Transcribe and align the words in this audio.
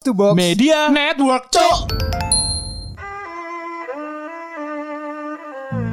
to 0.00 0.16
box. 0.16 0.32
Media 0.32 0.88
Network, 0.88 1.52
cok. 1.52 1.92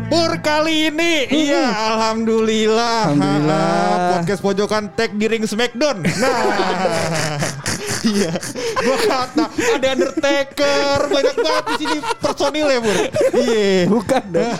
Pur 0.07 0.31
kali 0.39 0.87
ini. 0.87 1.27
Iya 1.27 1.67
Alhamdulillah. 1.91 3.11
Alhamdulillah. 3.11 3.67
Ah, 3.91 4.07
Podcast 4.15 4.39
pojokan 4.39 4.95
tag 4.95 5.11
di 5.11 5.27
ring 5.27 5.43
Smackdown. 5.43 6.07
Nah 6.23 7.59
Iya. 8.07 8.31
Gua 8.77 8.97
kata 8.97 9.45
Ada 9.51 9.87
Undertaker. 9.91 10.97
Banyak 11.07 11.35
banget 11.35 11.63
di 11.67 11.75
sini 11.77 11.97
personil 12.17 12.67
ya 12.67 12.79
Pur 12.79 12.97
Iya 13.35 13.71
Bukan 13.87 14.23
dong. 14.29 14.55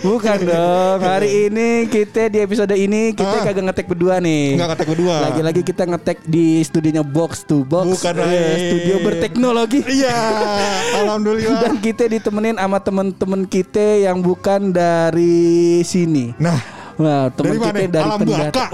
Bukan 0.00 0.38
dong. 0.42 0.98
Hari 0.98 1.30
ini 1.46 1.68
kita 1.86 2.26
di 2.26 2.38
episode 2.40 2.72
ini 2.72 3.12
Kita 3.12 3.36
Ah. 3.36 3.44
kagak 3.44 3.64
ngetek 3.66 3.86
berdua 3.86 4.16
nih. 4.18 4.56
Enggak 4.56 4.68
ngetek 4.72 4.88
berdua. 4.88 5.16
Lagi-lagi 5.28 5.60
kita 5.60 5.82
ngetek 5.84 6.18
di 6.24 6.62
studionya 6.62 7.04
Box 7.04 7.44
to 7.44 7.62
Box. 7.62 8.00
Bukan, 8.00 8.14
Eh, 8.16 8.26
eh. 8.26 8.56
Studio 8.66 8.96
berteknologi. 9.02 9.80
Iya 9.86 10.16
Alhamdulillah. 10.96 11.60
Dan 11.62 11.74
kita 11.78 12.06
ditemenin 12.06 12.56
sama 12.56 12.78
temen-temen 12.78 13.44
kita 13.44 14.00
yang 14.00 14.20
bukan 14.20 14.70
dari 14.70 15.46
sini. 15.82 16.32
Nah 16.38 16.75
Wah, 16.96 17.28
teman 17.28 17.52
Dari 17.52 17.58
kita 17.60 17.68
mana? 17.68 17.88
dari 17.92 18.04
Alam 18.08 18.20
Tenggara. 18.24 18.48
Baka. 18.48 18.66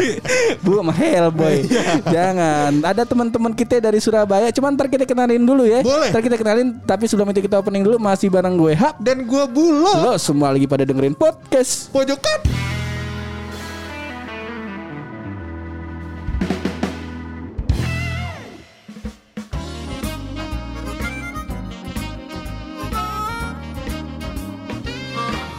Bu, 0.66 0.72
sama 0.82 0.92
Hellboy. 0.92 1.56
Iya. 1.62 1.82
Jangan. 2.10 2.72
Ada 2.82 3.02
teman-teman 3.06 3.52
kita 3.54 3.78
dari 3.78 3.98
Surabaya. 4.02 4.50
Cuman 4.50 4.74
ntar 4.74 4.90
kita 4.90 5.06
kenalin 5.06 5.42
dulu 5.46 5.62
ya. 5.62 5.78
Boleh. 5.86 6.10
Ntar 6.10 6.26
kita 6.26 6.34
kenalin. 6.34 6.82
Tapi 6.82 7.06
sebelum 7.06 7.30
itu 7.30 7.46
kita 7.46 7.62
opening 7.62 7.86
dulu. 7.86 8.02
Masih 8.02 8.28
bareng 8.28 8.58
gue 8.58 8.74
Hap. 8.74 8.98
Dan 8.98 9.22
gua 9.24 9.46
Bulo 9.46 9.94
Lo 10.02 10.12
semua 10.18 10.50
lagi 10.50 10.66
pada 10.66 10.82
dengerin 10.82 11.14
podcast. 11.14 11.86
Pojokan 11.94 12.42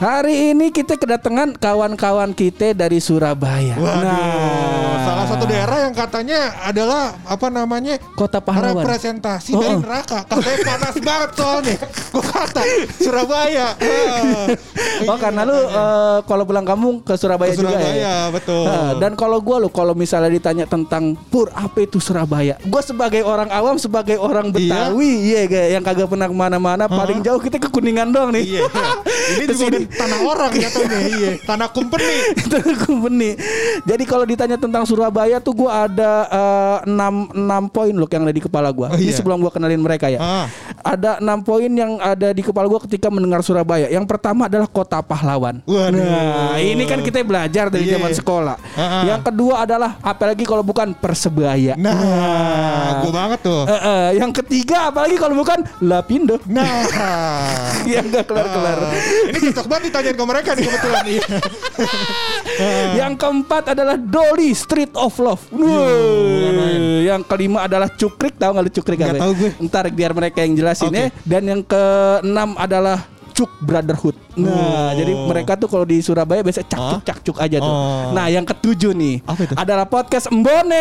Hari 0.04 0.52
ini 0.52 0.68
kita 0.68 1.00
kedatangan 1.00 1.56
kawan-kawan 1.56 2.36
kita 2.36 2.76
dari 2.76 3.00
Surabaya. 3.00 3.80
Waduh 3.80 4.04
Nah, 4.04 5.00
Salah 5.04 5.26
satu 5.32 5.48
daerah 5.48 5.88
yang 5.88 5.96
katanya 5.96 6.52
adalah 6.60 7.16
Apa 7.24 7.48
namanya 7.48 7.96
Kota 8.12 8.44
Pahlawan. 8.44 8.84
representasi 8.84 9.56
Oh, 9.56 9.60
oh. 9.60 9.64
dari 9.64 9.80
neraka. 9.80 10.28
Katanya 10.28 10.60
panas 10.68 10.96
banget 11.00 11.30
soalnya. 11.40 11.78
Gue 12.12 12.20
kata 12.20 12.62
Surabaya. 13.00 13.68
Ah. 13.80 14.48
Oh 15.04 15.18
karena 15.20 15.44
lu 15.44 15.52
eh, 15.58 16.18
kalau 16.24 16.44
pulang 16.48 16.64
kampung 16.64 17.04
ke 17.04 17.18
Surabaya, 17.18 17.52
Ke 17.52 17.60
juga 17.60 17.76
Surabaya, 17.76 17.96
ya. 17.98 18.16
betul. 18.32 18.64
Nah, 18.64 18.92
dan 18.96 19.12
kalau 19.18 19.38
gua 19.44 19.58
lo 19.60 19.68
kalau 19.68 19.92
misalnya 19.92 20.32
ditanya 20.32 20.64
tentang 20.64 21.18
pur 21.28 21.52
apa 21.52 21.84
itu 21.84 22.00
Surabaya, 22.00 22.56
gua 22.64 22.80
sebagai 22.80 23.20
orang 23.26 23.52
awam, 23.52 23.76
sebagai 23.76 24.16
orang 24.16 24.48
Iya. 24.48 24.56
Betawi, 24.56 25.12
iya 25.28 25.42
kayak 25.44 25.70
yang 25.76 25.84
kagak 25.84 26.08
pernah 26.08 26.28
ke 26.30 26.36
mana-mana, 26.36 26.86
paling 26.88 27.20
jauh 27.20 27.42
kita 27.42 27.58
ke 27.60 27.68
Kuningan 27.68 28.16
doang 28.16 28.32
nih. 28.32 28.60
Iya. 28.60 28.64
Ini 29.34 29.44
juga 29.50 29.78
tanah 29.98 30.20
orang 30.24 30.52
jatuhnya. 30.54 31.00
Iya. 31.14 31.32
Tanah 31.46 31.70
company. 31.70 32.16
Itu 32.42 32.58
company. 32.86 33.38
Jadi 33.86 34.04
kalau 34.08 34.26
ditanya 34.26 34.58
tentang 34.58 34.88
Surabaya 34.88 35.38
tuh 35.38 35.54
gua 35.54 35.86
ada 35.86 36.12
eh, 36.26 36.78
enam 36.90 37.30
enam 37.34 37.64
poin 37.70 37.94
loh 37.94 38.08
yang 38.08 38.24
ada 38.26 38.34
di 38.34 38.42
kepala 38.42 38.70
gua. 38.74 38.94
Oh, 38.94 38.98
Ini 38.98 39.12
iya. 39.12 39.18
sebelum 39.18 39.44
gua 39.44 39.52
kenalin 39.54 39.82
mereka 39.84 40.10
ya. 40.10 40.20
Ah. 40.20 40.46
Ada 40.82 41.20
enam 41.22 41.44
poin 41.44 41.70
yang 41.70 42.00
ada 42.02 42.32
di 42.32 42.42
kepala 42.42 42.66
gua 42.66 42.82
ketika 42.82 43.12
mendengar 43.14 43.46
Surabaya. 43.46 43.92
Yang 43.92 44.06
pertama 44.10 44.48
adalah 44.50 44.66
kota 44.66 45.04
pahlawan. 45.04 45.60
Waduh. 45.68 46.02
Nah, 46.02 46.58
ini 46.58 46.84
kan 46.88 47.04
kita 47.04 47.22
belajar 47.22 47.68
dari 47.70 47.86
Iya. 47.88 48.00
zaman 48.00 48.12
sekolah. 48.16 48.56
Ah, 48.74 48.82
ah. 48.82 49.04
Yang 49.06 49.22
kedua 49.32 49.54
adalah 49.68 49.92
apalagi 50.00 50.44
kalau 50.48 50.64
bukan 50.66 50.96
persebaya. 50.98 51.76
Nah, 51.78 53.04
gue 53.04 53.12
banget 53.14 53.40
tuh. 53.44 53.64
Eh, 53.68 53.74
eh, 53.74 54.08
yang 54.24 54.32
ketiga 54.32 54.90
apalagi 54.90 55.16
kalau 55.20 55.36
bukan 55.38 55.60
Lapindo. 55.84 56.40
Nah. 56.48 56.86
yang 57.94 58.08
gak 58.10 58.26
kelar-kelar. 58.30 58.78
Ah. 58.88 58.94
Ini 59.30 59.38
cocok 59.52 59.66
banget 59.74 59.90
ditanyain 59.90 60.14
ke 60.14 60.26
mereka 60.30 60.50
nih 60.54 60.66
kebetulan. 60.70 61.04
Yang 63.02 63.14
keempat 63.18 63.64
adalah 63.74 63.98
Dolly 63.98 64.54
Street 64.54 64.94
of 64.94 65.18
Love. 65.18 65.42
Wuh. 65.50 67.02
Yang 67.02 67.26
kelima 67.26 67.66
adalah 67.66 67.90
Cukrik, 67.90 68.38
tahu 68.38 68.54
nggak 68.54 68.66
lu 68.70 68.72
Cukrik 68.72 68.98
apa? 69.02 69.18
tahu 69.18 69.34
gue. 69.34 69.52
Ntar 69.66 69.90
biar 69.90 70.14
mereka 70.14 70.46
yang 70.46 70.54
jelasin 70.54 70.94
Oke. 70.94 71.02
ya. 71.02 71.08
Dan 71.26 71.44
yang 71.50 71.62
keenam 71.66 72.54
adalah 72.54 73.02
Cuk 73.34 73.50
Brotherhood. 73.60 74.16
Nah, 74.34 74.50
Oh. 74.50 74.90
jadi 74.94 75.14
mereka 75.14 75.54
tuh 75.54 75.66
kalau 75.66 75.84
di 75.84 76.00
Surabaya 76.00 76.40
biasa 76.40 76.64
cakcuk 76.64 77.02
cakcuk 77.04 77.36
aja 77.38 77.58
tuh. 77.58 77.68
Oh. 77.68 78.12
Nah, 78.12 78.28
yang 78.28 78.44
ketujuh 78.44 78.92
nih 78.92 79.22
Apa 79.24 79.40
itu? 79.44 79.54
adalah 79.54 79.86
podcast 79.86 80.26
Embonek. 80.30 80.74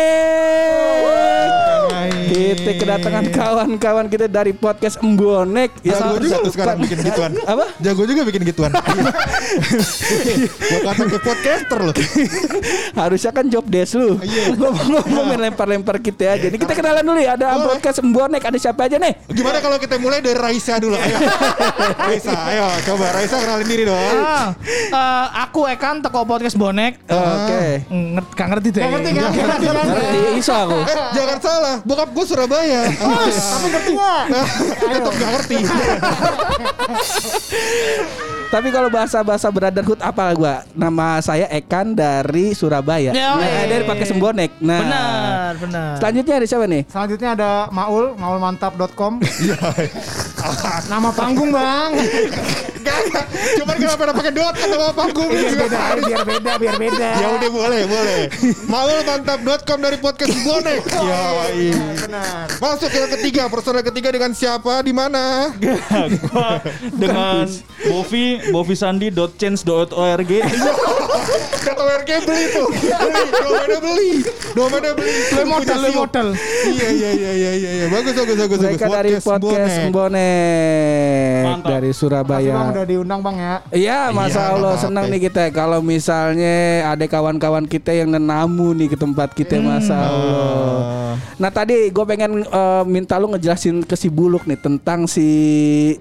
Main. 1.83 2.11
Kita 2.25 2.71
kedatangan 2.75 3.23
kawan-kawan 3.29 4.05
kita 4.07 4.25
dari 4.25 4.51
podcast 4.51 4.97
Embonek 4.99 5.69
Jago 5.79 6.15
juga 6.17 6.37
sekarang 6.47 6.75
bikin 6.79 6.97
gituan. 7.03 7.31
Apa? 7.43 7.65
Jago 7.77 8.03
juga 8.03 8.21
bikin 8.23 8.41
gituan. 8.43 8.71
Gue 10.63 10.79
kata 10.81 11.03
ke 11.05 11.17
podcaster 11.19 11.79
loh. 11.79 11.93
Harusnya 12.95 13.31
kan 13.31 13.45
job 13.47 13.63
desk 13.67 13.95
lu. 13.95 14.17
Iya. 14.19 14.55
Ngomong-ngomong 14.55 15.23
main 15.27 15.39
lempar-lempar 15.43 15.99
kita 15.99 16.33
aja. 16.33 16.45
Nih 16.47 16.57
kita 16.57 16.73
kenalan 16.73 17.03
dulu 17.03 17.19
ya. 17.19 17.35
Ada 17.35 17.45
Boleh. 17.51 17.65
podcast 17.69 17.97
Embonek. 17.99 18.41
Ada 18.43 18.57
siapa 18.59 18.81
aja 18.83 18.95
nih? 18.97 19.13
Gimana 19.29 19.57
kalau 19.59 19.77
kita 19.77 19.95
mulai 19.97 20.19
dari 20.19 20.35
Raisa 20.35 20.77
dulu? 20.77 20.95
Ayo. 20.95 21.15
Raisa, 22.09 22.31
ayo 22.43 22.65
coba 22.83 23.05
Raisa 23.13 23.37
kenalin 23.39 23.67
diri 23.67 23.83
dong. 23.85 24.15
Ah, 24.19 24.51
eh, 24.67 25.25
aku 25.43 25.65
Ekan 25.67 26.03
teko 26.03 26.23
podcast 26.23 26.55
bonek. 26.55 26.99
Oke. 27.07 27.87
Ngerti, 27.87 28.31
gak 28.35 28.47
ngerti 28.51 28.67
deh. 28.69 28.81
ngerti 28.83 29.09
kan? 29.11 29.29
Ngerti? 29.31 29.65
Ngerti 29.69 30.19
iso 30.37 30.53
aku. 30.53 30.77
Eh, 30.83 30.97
jangan 31.13 31.37
salah, 31.39 31.75
bokap 31.83 32.09
gue 32.11 32.25
Surabaya. 32.25 32.81
Tapi 32.91 33.67
ngerti 33.69 33.91
nggak? 33.93 34.23
Tetap 34.91 35.13
nggak 35.13 35.31
ngerti. 35.39 35.57
Tapi 38.53 38.69
kalau 38.69 38.85
bahasa-bahasa 38.85 39.49
brotherhood 39.49 39.97
apa 39.97 40.29
gua? 40.37 40.61
Nama 40.77 41.17
saya 41.25 41.49
Ekan 41.49 41.97
dari 41.97 42.53
Surabaya. 42.53 43.09
Ya, 43.09 43.33
Nah, 43.33 43.65
dari 43.65 43.81
podcast 43.81 44.13
Embonek. 44.13 44.53
Nah. 44.61 44.77
Benar, 44.77 45.51
benar. 45.57 45.91
Selanjutnya 45.97 46.33
ada 46.37 46.45
siapa 46.45 46.65
nih? 46.69 46.81
Selanjutnya 46.85 47.29
ada 47.33 47.51
Maul, 47.73 48.13
maulmantap.com. 48.13 49.17
Nama 50.91 51.09
panggung 51.15 51.49
bang. 51.51 51.91
Gak, 52.83 52.99
gak. 53.15 53.25
Cuman 53.61 53.75
kenapa 53.79 54.01
ada 54.03 54.13
pakai 54.13 54.33
dot 54.35 54.55
atau 54.55 54.77
apa 54.79 54.93
panggung? 54.93 55.29
biar 55.31 55.55
beda, 55.55 55.81
biar 56.03 56.23
beda, 56.27 56.51
biar 56.59 56.75
beda. 56.75 57.09
Ya 57.19 57.27
udah 57.31 57.49
boleh, 57.49 57.81
boleh. 57.87 58.19
Maulmantap.com 58.67 59.79
dari 59.79 59.97
podcast 59.99 60.35
Bonek. 60.43 60.81
Ya, 60.91 61.23
iya. 61.55 61.83
Benar. 62.03 62.45
Masuk 62.59 62.91
yang 62.91 63.11
ketiga, 63.19 63.47
personel 63.47 63.83
ketiga 63.85 64.09
dengan 64.11 64.31
siapa, 64.35 64.83
di 64.83 64.91
mana? 64.91 65.51
gua 66.29 66.59
dengan 66.91 67.47
Bovi 67.87 68.51
bovisandi.change.org 68.51 70.31
Kata 71.63 71.81
WRG 71.85 72.11
beli 72.25 72.45
tuh. 72.49 72.67
Beli, 72.73 73.23
domainnya 73.31 73.79
beli. 73.79 74.09
Domainnya 74.53 74.91
beli. 74.97 75.13
Lu 75.33 75.43
modal, 75.47 75.77
lu 75.79 75.89
modal. 75.93 76.27
Iya, 76.67 76.87
iya, 76.89 77.09
iya, 77.13 77.31
iya, 77.33 77.51
iya, 77.53 77.71
iya. 77.81 77.85
Bagus, 77.89 78.13
bagus, 78.17 78.35
bagus, 78.37 78.59
bagus. 78.59 78.79
Mereka 78.79 78.85
dari 78.89 79.11
podcast 79.21 79.75
Bonek. 79.93 81.43
Dari 81.43 81.45
Makasih 81.53 81.69
bang 81.73 81.93
Surabaya. 81.93 82.53
udah 82.73 82.85
diundang 82.85 83.19
bang 83.21 83.35
ya. 83.37 83.55
Iya, 83.71 83.99
Masya 84.11 84.41
Iya, 84.41 84.53
Allah 84.57 84.73
senang 84.81 85.05
nih 85.09 85.21
kita 85.29 85.43
kalau 85.53 85.79
misalnya 85.79 86.89
ada 86.89 87.05
kawan-kawan 87.05 87.65
kita 87.69 87.93
yang 87.93 88.09
nenamu 88.09 88.73
nih 88.73 88.91
ke 88.93 88.97
tempat 88.97 89.31
kita, 89.37 89.61
Masya 89.61 89.95
Allah. 89.97 91.02
Nah 91.37 91.49
tadi 91.49 91.89
gue 91.89 92.05
pengen 92.05 92.43
eh, 92.43 92.83
minta 92.85 93.17
lu 93.17 93.31
ngejelasin 93.31 93.83
ke 93.83 93.95
si 93.95 94.07
Buluk 94.07 94.45
nih 94.45 94.59
tentang 94.59 95.05
si 95.05 95.27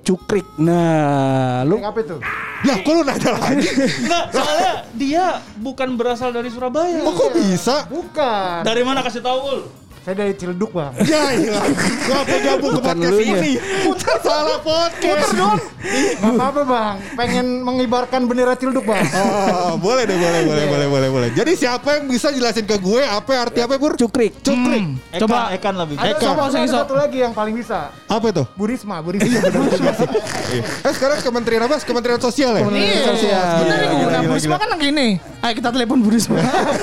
Cukrik. 0.03 0.45
Nah, 0.59 1.63
lu 1.65 1.79
Yang 1.81 1.89
apa 1.89 2.01
itu? 2.05 2.17
Lah, 2.63 2.77
kok 2.79 2.93
lu 2.95 3.03
nanya 3.03 3.31
lagi? 3.35 3.69
Enggak, 4.07 4.25
soalnya 4.31 4.73
dia 4.95 5.25
bukan 5.59 5.99
berasal 5.99 6.31
dari 6.31 6.47
Surabaya 6.47 7.03
Oh, 7.03 7.11
kok 7.11 7.35
bisa? 7.35 7.91
Bukan. 7.91 8.63
Dari 8.63 8.83
mana 8.87 9.03
kasih 9.03 9.19
tahu 9.19 9.39
Ul? 9.51 9.61
Saya 10.03 10.19
dari 10.19 10.35
Ciledug 10.35 10.75
bang. 10.75 10.91
Ya, 11.05 11.31
iya. 11.31 11.63
Kenapa 12.03 12.35
gabung 12.37 12.75
ke 12.75 12.81
podcast 12.83 13.19
ini? 13.23 13.55
Putar 13.87 14.19
salah 14.19 14.59
podcast. 14.59 15.31
Gak 16.19 16.27
apa-apa 16.29 16.63
bang. 16.65 16.95
Pengen 17.15 17.47
mengibarkan 17.63 18.27
bendera 18.27 18.59
Ciledug 18.59 18.83
bang. 18.83 18.99
Oh, 19.15 19.79
boleh 19.79 20.03
deh, 20.03 20.19
boleh, 20.19 20.41
boleh, 20.43 20.65
boleh, 20.67 20.87
boleh, 20.91 21.09
boleh. 21.09 21.29
Jadi 21.31 21.55
siapa 21.55 21.97
yang 21.97 22.11
bisa 22.11 22.29
jelasin 22.29 22.67
ke 22.67 22.75
gue 22.77 22.99
apa 23.01 23.31
arti 23.41 23.63
apa, 23.63 23.79
Pur? 23.79 23.95
Cukrik. 23.95 24.43
Cukrik. 24.43 24.91
Ekan, 25.09 25.21
Coba. 25.23 25.55
Ekan 25.55 25.75
lebih. 25.77 25.95
Ada 25.95 26.07
Eka. 26.09 26.19
satu, 26.19 26.27
Siapa 26.27 26.43
yang 26.43 26.51
ada 26.51 26.67
iso? 26.67 26.77
satu 26.77 26.95
lagi 26.99 27.19
yang 27.21 27.33
paling 27.33 27.55
bisa. 27.55 27.79
Apa 28.11 28.27
itu? 28.29 28.43
Bu 28.53 28.65
Risma, 28.67 28.99
Bu 28.99 29.15
Risma. 29.15 29.39
benar 29.41 29.71
juga 29.71 29.93
sih. 29.95 30.09
Eh, 30.83 30.93
sekarang 30.93 31.23
Kementerian 31.23 31.63
apa? 31.63 31.79
Kementerian 31.79 32.19
Sosial 32.19 32.53
ya? 32.55 32.67
Iya, 32.67 33.03
Sosial. 33.09 33.47
benar 33.57 33.79
Gila, 33.79 33.79
itu. 33.79 33.95
gila, 33.95 34.11
Nah, 34.11 34.19
gila, 34.19 34.19
Bu 34.21 34.35
Risma 34.35 34.51
gila. 34.51 34.59
kan 34.59 34.69
yang 34.75 34.83
ini. 34.91 35.09
Ayo 35.41 35.53
kita 35.55 35.69
telepon 35.71 35.99
Bu 36.03 36.11
Risma. 36.11 36.37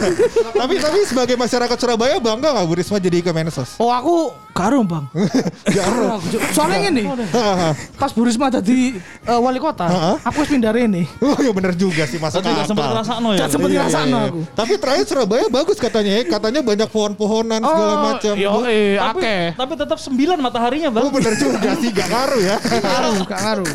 tapi 0.61 0.73
tapi 0.79 0.99
sebagai 1.03 1.35
masyarakat 1.35 1.75
Surabaya 1.75 2.15
bangga 2.17 2.49
nggak 2.53 2.65
Bu 2.65 2.75
Risma 2.75 2.97
jadi 2.97 3.08
jadi 3.09 3.25
Kemensos? 3.25 3.81
Oh 3.81 3.89
aku 3.89 4.29
karo 4.53 4.85
bang. 4.85 5.09
Karo 5.79 6.19
aku. 6.19 6.37
Soalnya 6.51 6.91
gini, 6.91 7.07
pas 8.01 8.11
Bu 8.11 8.21
Risma 8.21 8.51
jadi 8.51 9.01
eh, 9.01 9.39
wali 9.39 9.57
kota, 9.57 9.87
aku 10.21 10.45
wis 10.45 10.49
pindah 10.53 10.69
ini. 10.77 11.09
Oh 11.25 11.39
ya 11.39 11.49
bener 11.49 11.73
juga 11.73 12.05
sih 12.05 12.21
masuk 12.21 12.45
akal. 12.45 12.69
sempat 12.69 12.85
ngerasakno 12.91 13.29
ya. 13.33 13.39
Gak 13.41 13.49
sempet 13.49 13.69
Iya, 13.69 13.83
iya, 13.87 14.01
iya. 14.05 14.19
aku. 14.29 14.39
Tapi 14.53 14.73
terakhir 14.77 15.05
Surabaya 15.07 15.45
bagus 15.49 15.77
katanya 15.79 16.11
ya. 16.11 16.23
Katanya 16.27 16.61
banyak 16.61 16.89
pohon-pohonan 16.89 17.61
segala 17.63 17.95
macam. 18.13 18.33
Yo, 18.37 18.51
eh, 18.67 18.99
Tapi, 18.99 19.19
akeh. 19.23 19.43
tapi 19.57 19.73
tetap 19.73 19.97
9 19.97 20.37
mataharinya 20.37 20.89
bang. 20.93 21.03
Oh 21.07 21.11
bener 21.11 21.33
juga 21.33 21.69
sih 21.79 21.89
gak 21.89 22.07
ngaruh 22.11 22.41
ya. 22.43 22.55
Ngaruh, 22.61 23.13
gak 23.25 23.39
ngaruh. 23.41 23.73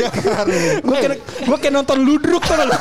Gak 0.00 0.12
ngaruh. 0.24 0.60
Gue 1.44 1.56
kayak 1.58 1.74
nonton 1.74 1.98
ludruk 2.00 2.42
tuh 2.46 2.54
lo. 2.56 2.76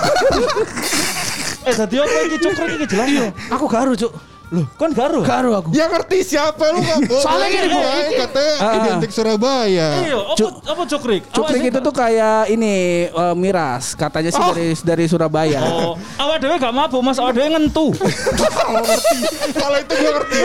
Eh 1.66 1.74
tadi 1.76 1.96
apa 2.00 2.18
ini 2.24 2.38
cukring 2.40 2.72
ini 2.78 2.86
jelas. 2.88 3.08
Iya, 3.10 3.28
aku 3.52 3.66
karo 3.68 3.92
cuk. 3.92 4.12
Loh, 4.50 4.66
kan 4.76 4.90
garu. 4.90 5.22
Karo 5.22 5.50
aku. 5.56 5.70
Ya 5.72 5.86
ngerti 5.86 6.26
siapa 6.26 6.64
lu 6.70 6.82
gak 6.82 7.00
boleh. 7.06 7.22
Soalnya 7.22 7.48
gini, 7.48 7.68
Bu. 7.70 7.80
Katanya 8.18 8.54
Ah. 8.60 8.74
identik 8.82 9.12
Surabaya. 9.12 9.88
Iya, 10.02 10.18
apa 10.18 10.48
apa 10.66 10.82
cukring? 10.88 11.22
Cukring 11.30 11.64
itu 11.66 11.80
tuh 11.80 11.94
kayak 11.94 12.50
ini 12.50 12.74
eh, 13.06 13.36
miras, 13.36 13.94
katanya 13.94 14.30
sih 14.30 14.40
Oh. 14.40 14.50
dari 14.50 14.74
dari 14.76 15.06
Surabaya. 15.06 15.62
Oh, 15.62 15.94
awak 16.18 16.38
dewe 16.40 16.56
gak 16.56 16.72
mabuk 16.72 16.98
Mas, 17.00 17.18
awak 17.18 17.34
dewe 17.34 17.46
ngentu. 17.48 17.94
Kalau 19.60 19.78
itu 19.78 19.94
gue 19.94 20.12
ngerti. 20.12 20.40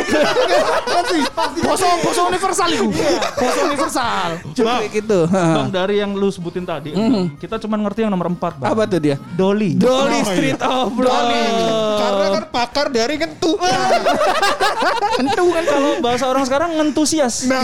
Boso 1.60 1.86
boso 2.00 2.20
universal 2.26 2.68
itu. 2.70 2.88
Boso 3.34 3.60
universal. 3.64 4.28
Cukring 4.52 4.92
itu. 4.94 5.18
Bang 5.28 5.70
dari 5.70 5.94
yang 5.96 6.12
lu 6.12 6.28
sebutin 6.28 6.62
tadi, 6.62 6.92
kita 7.36 7.56
cuma 7.58 7.76
ngerti 7.78 8.04
yang 8.04 8.12
nomor 8.12 8.28
4, 8.28 8.60
Bang. 8.60 8.68
Apa 8.68 8.84
tuh 8.84 9.00
dia? 9.00 9.16
Dolly. 9.34 9.74
Dolly 9.74 10.12
Oh, 10.14 10.26
Street 10.26 10.60
of 10.60 10.92
Dolly. 10.92 11.40
Love. 11.40 11.96
Karena 11.96 12.26
kan 12.30 12.44
pakar 12.50 12.86
dari 12.88 13.14
kentu. 13.16 13.56
Kentu 15.14 15.44
kan 15.54 15.64
kalau 15.64 15.90
bahasa 16.02 16.24
orang 16.26 16.44
sekarang 16.44 16.70
ngentusias. 16.78 17.46
Nah. 17.46 17.62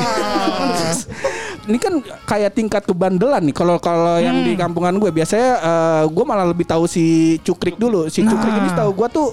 Ini 1.67 1.79
kan 1.79 2.03
kayak 2.27 2.55
tingkat 2.57 2.83
kebandelan 2.87 3.43
nih. 3.45 3.55
Kalau 3.55 3.77
kalau 3.79 4.19
yang 4.19 4.43
di 4.43 4.55
kampungan 4.55 4.97
gue 4.97 5.11
biasanya 5.11 5.51
eh, 5.61 6.03
gue 6.09 6.25
malah 6.25 6.47
lebih 6.49 6.67
tahu 6.67 6.87
si 6.87 7.37
Cukrik 7.43 7.77
dulu. 7.77 8.07
Si 8.09 8.23
Cukrik 8.23 8.55
ini 8.55 8.71
tahu 8.75 8.91
gue 8.95 9.09
tuh 9.11 9.29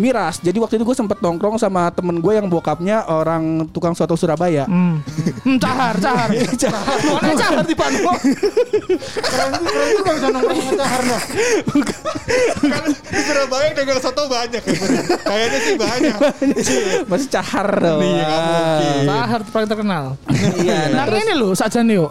miras. 0.00 0.40
Jadi 0.40 0.56
waktu 0.56 0.80
itu 0.80 0.84
gue 0.88 0.96
sempet 0.96 1.20
nongkrong 1.20 1.60
sama 1.60 1.92
temen 1.92 2.16
gue 2.18 2.32
yang 2.32 2.48
bokapnya 2.48 3.04
orang 3.04 3.68
tukang 3.68 3.92
soto 3.92 4.16
Surabaya. 4.16 4.64
Hmm. 4.64 5.04
Hmm, 5.44 5.60
cahar, 5.60 5.94
cahar. 6.00 6.28
Mana 7.20 7.34
cahar 7.44 7.64
di 7.70 7.76
Pano? 7.76 8.12
Keren 8.16 9.50
tuh, 9.60 9.64
keren 9.68 9.88
tuh 9.92 10.02
kalau 10.02 10.16
bisa 10.16 10.28
nongkrong 10.32 10.58
sama 10.64 10.78
Cahar 10.80 11.00
no. 11.04 11.18
kan 12.70 12.84
di 12.88 13.20
Surabaya 13.20 13.68
dagang 13.76 14.00
soto 14.00 14.22
banyak 14.26 14.62
ya. 14.64 14.74
Kayaknya 15.28 15.58
sih 15.60 15.74
banyak. 15.76 16.18
Masih 17.04 17.28
cahar 17.28 17.68
dong. 17.76 18.00
Iya. 18.00 18.40
Cahar 19.04 19.40
paling 19.52 19.68
terkenal. 19.68 20.04
Iya, 20.60 20.96
nah, 20.96 21.04
Nah 21.04 21.16
ini 21.20 21.34
loh 21.36 21.52
saja 21.52 21.84
nih 21.84 22.00
yo. 22.00 22.08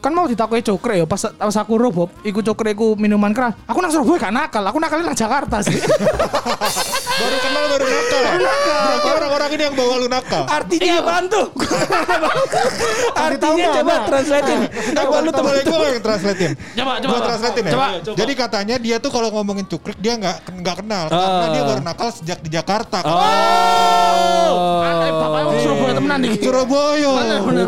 Eh, 0.00 0.02
kan 0.02 0.12
mau 0.16 0.24
ditakoi 0.24 0.64
cokre 0.64 1.04
ya 1.04 1.06
pas, 1.06 1.20
pas 1.20 1.56
aku 1.60 1.76
robob 1.76 2.08
iku 2.24 2.40
cokre 2.40 2.72
iku 2.72 2.96
minuman 2.96 3.36
keras 3.36 3.52
aku 3.68 3.78
nang 3.84 3.92
Surabaya 3.92 4.16
gak 4.16 4.32
nakal 4.32 4.64
aku 4.64 4.78
nakalnya 4.80 5.12
nang 5.12 5.18
Jakarta 5.18 5.60
sih 5.60 5.76
Baru 7.20 7.36
kenal 7.44 7.64
baru 7.68 7.84
nakal. 7.84 8.22
Berarti 8.40 9.08
orang-orang 9.12 9.50
ini 9.52 9.62
yang 9.68 9.76
bawa 9.76 9.94
lu 10.00 10.08
nakal. 10.08 10.42
Artinya 10.48 10.92
apaan 11.04 11.24
tuh? 11.28 11.46
Artinya 13.28 13.66
coba 13.76 13.94
translatein. 14.08 14.60
Coba 14.96 15.16
lu 15.20 15.30
temen 15.30 15.52
gue 15.60 15.88
yang 15.92 16.00
translatein. 16.04 16.52
coba 16.56 16.92
Gue 16.96 17.20
translatein 17.20 17.64
ya. 17.68 17.72
Coba. 17.76 17.88
Coba. 18.00 18.16
Jadi 18.16 18.32
katanya 18.32 18.76
dia 18.80 18.96
tuh 18.96 19.10
kalau 19.12 19.28
ngomongin 19.36 19.68
cukrik 19.68 20.00
dia 20.00 20.16
nggak 20.16 20.36
nggak 20.64 20.76
kenal 20.80 21.04
karena 21.12 21.46
dia 21.52 21.62
baru 21.68 21.82
nakal 21.84 22.08
sejak 22.08 22.38
di 22.40 22.48
Jakarta. 22.48 23.04
Oh. 23.04 24.80
Aneh, 24.80 25.12
orang 25.12 25.60
Surabaya 25.60 25.92
temenan 25.92 26.18
nih 26.24 26.32
Surabaya. 26.40 27.12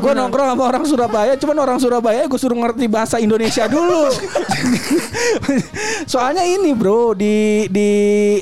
gue 0.00 0.12
nongkrong 0.16 0.48
sama 0.56 0.62
orang 0.64 0.84
Surabaya, 0.88 1.32
cuman 1.36 1.56
orang 1.60 1.78
Surabaya 1.78 2.21
gue 2.24 2.36
suruh 2.36 2.54
ngerti 2.54 2.84
bahasa 2.86 3.16
Indonesia 3.16 3.64
dulu. 3.66 4.10
Soalnya 6.04 6.42
ini 6.42 6.72
bro 6.72 7.14
di 7.14 7.66
di 7.68 7.90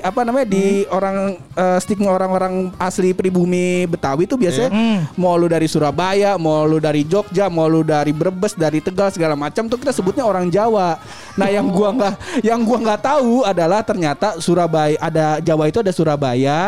apa 0.01 0.23
namanya 0.23 0.47
di 0.47 0.65
orang 0.89 1.17
eh, 1.37 1.79
stigma 1.79 2.11
orang-orang 2.11 2.73
asli 2.77 3.13
pribumi 3.13 3.85
Betawi 3.87 4.25
tuh 4.25 4.37
biasanya 4.37 4.71
mau 5.15 5.37
lu 5.37 5.47
dari 5.47 5.67
Surabaya, 5.67 6.35
mau 6.37 6.65
lu 6.65 6.79
dari 6.79 7.05
Jogja, 7.05 7.47
mau 7.47 7.67
lu 7.67 7.83
dari 7.83 8.11
Brebes, 8.11 8.55
dari 8.55 8.81
Tegal 8.81 9.11
segala 9.11 9.35
macam 9.35 9.67
tuh 9.67 9.77
kita 9.77 9.91
sebutnya 9.91 10.25
orang 10.25 10.49
Jawa. 10.49 10.99
Nah 11.37 11.49
yang 11.49 11.69
gua 11.69 11.93
nggak 11.93 12.15
yang 12.43 12.61
gua 12.61 12.79
nggak 12.81 13.01
tahu 13.03 13.43
adalah 13.43 13.81
ternyata 13.81 14.39
Surabaya 14.39 14.97
ada 14.99 15.39
Jawa 15.39 15.65
itu 15.67 15.79
ada 15.79 15.93
Surabaya, 15.93 16.59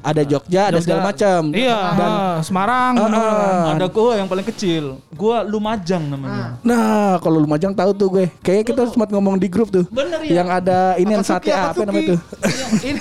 ada 0.00 0.22
Jogja, 0.22 0.68
ada 0.68 0.78
segala 0.78 1.06
macam. 1.06 1.40
iya 1.52 1.78
Dan 1.94 2.10
ah, 2.10 2.36
Semarang 2.40 2.92
Ah, 2.92 3.04
bener. 3.06 3.20
ah. 3.20 3.72
Ada 3.74 3.86
gua 3.88 4.12
yang 4.16 4.28
paling 4.28 4.46
kecil. 4.46 4.98
Gua 5.10 5.42
Lumajang 5.42 6.04
namanya. 6.04 6.59
Nah, 6.60 7.16
kalau 7.18 7.40
Lumajang 7.40 7.72
tahu 7.72 7.90
tuh 7.96 8.08
gue. 8.10 8.26
Kayaknya 8.44 8.64
kita 8.68 8.82
sempat 8.92 9.08
ngomong 9.08 9.40
di 9.40 9.48
grup 9.48 9.72
tuh. 9.72 9.84
Bener 9.88 10.20
ya? 10.24 10.44
Yang 10.44 10.48
ada 10.62 10.78
ini 10.96 11.10
yang 11.10 11.24
sate 11.24 11.48
apa 11.50 11.72
Akatsuki. 11.72 11.86
namanya 11.88 12.10
tuh? 12.12 12.18
Ini 12.80 13.00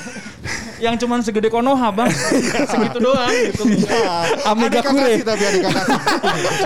yang 0.80 0.96
cuman 0.96 1.20
segede 1.20 1.52
Konoha, 1.52 1.92
Bang. 1.92 2.08
Segitu 2.72 2.98
doang 3.04 3.28
gitu. 3.52 3.64
Amega 4.48 4.80
Ada 4.80 4.90
Kure. 4.90 5.14
tapi. 5.28 5.46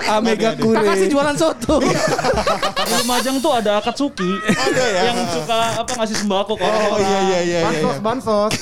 Amega 0.06 0.50
Kure. 0.54 0.78
Makasih 0.78 1.08
jualan 1.10 1.34
soto 1.34 1.82
Di 1.82 2.92
Lumajang 3.02 3.42
tuh 3.42 3.52
ada 3.58 3.82
Akatsuki. 3.82 4.30
Ada 4.46 4.84
ya. 4.86 5.02
Yang 5.10 5.18
suka 5.34 5.58
apa 5.82 5.92
ngasih 5.98 6.16
sembako 6.22 6.52
ke 6.54 6.62
Oh 6.62 6.98
iya 7.02 7.18
iya 7.18 7.20
iya. 7.20 7.40
iya, 7.42 7.60
Bansos, 7.66 7.90
iya. 7.90 8.02
bansos. 8.02 8.52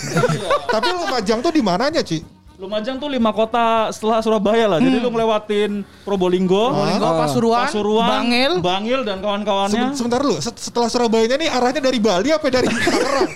Tapi 0.73 0.89
Lumajang 0.89 1.39
tuh 1.45 1.53
di 1.53 1.61
mananya, 1.61 2.01
Ci? 2.01 2.25
Lumajang 2.63 2.95
tuh 2.95 3.11
lima 3.11 3.35
kota 3.35 3.91
setelah 3.91 4.23
Surabaya 4.23 4.65
lah. 4.65 4.79
Jadi 4.79 4.97
lu 4.97 5.11
ngelewatin 5.11 5.83
Probolinggo, 6.07 6.71
Probolinggo, 6.71 7.09
Pasuruan, 7.19 7.67
Pasuruan, 7.67 8.09
Bangil. 8.23 8.53
Bangil 8.63 9.01
dan 9.03 9.19
kawan-kawannya. 9.19 9.91
Seben- 9.91 9.99
sebentar 9.99 10.23
lu, 10.23 10.39
set- 10.39 10.63
setelah 10.63 10.87
Surabayanya 10.87 11.37
nih 11.37 11.49
arahnya 11.51 11.83
dari 11.83 11.99
Bali 11.99 12.31
apa 12.31 12.47
dari 12.47 12.71
Tangerang? 12.79 13.31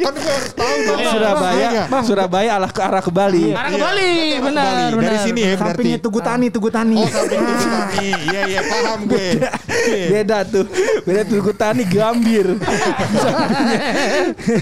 kan 0.00 0.12
gue 0.12 0.24
harus 0.24 0.52
tahu 0.56 0.76
dong. 0.82 0.98
Surabaya, 1.06 1.68
Arahnya. 1.84 2.00
Surabaya 2.00 2.50
arah 2.56 2.70
ke 2.70 2.80
arah 2.80 3.02
ke 3.02 3.10
Bali. 3.10 3.52
Arah 3.52 3.62
ke 3.62 3.70
Iya. 3.70 3.82
Bali 3.82 4.08
Ke 4.08 4.40
benar 4.40 4.64
Bali. 4.64 4.82
benar 4.90 5.04
Dari 5.04 5.18
sini 5.20 5.40
ya 5.40 5.46
berarti. 5.50 5.60
Sampingnya 5.60 5.98
Tugu 6.00 6.20
Tani, 6.22 6.46
Tugu 6.48 6.68
Tani. 6.70 6.96
Oh, 6.96 7.06
samping 7.06 7.38
itu 7.38 7.66
Tani. 7.68 8.08
Iya 8.24 8.40
iya 8.48 8.60
paham 8.64 9.00
gue. 9.04 9.28
Iya. 9.68 10.06
Beda 10.10 10.38
tuh. 10.42 10.64
Beda 11.04 11.22
Tugu 11.22 11.52
Tani 11.52 11.82
Gambir. 11.84 12.46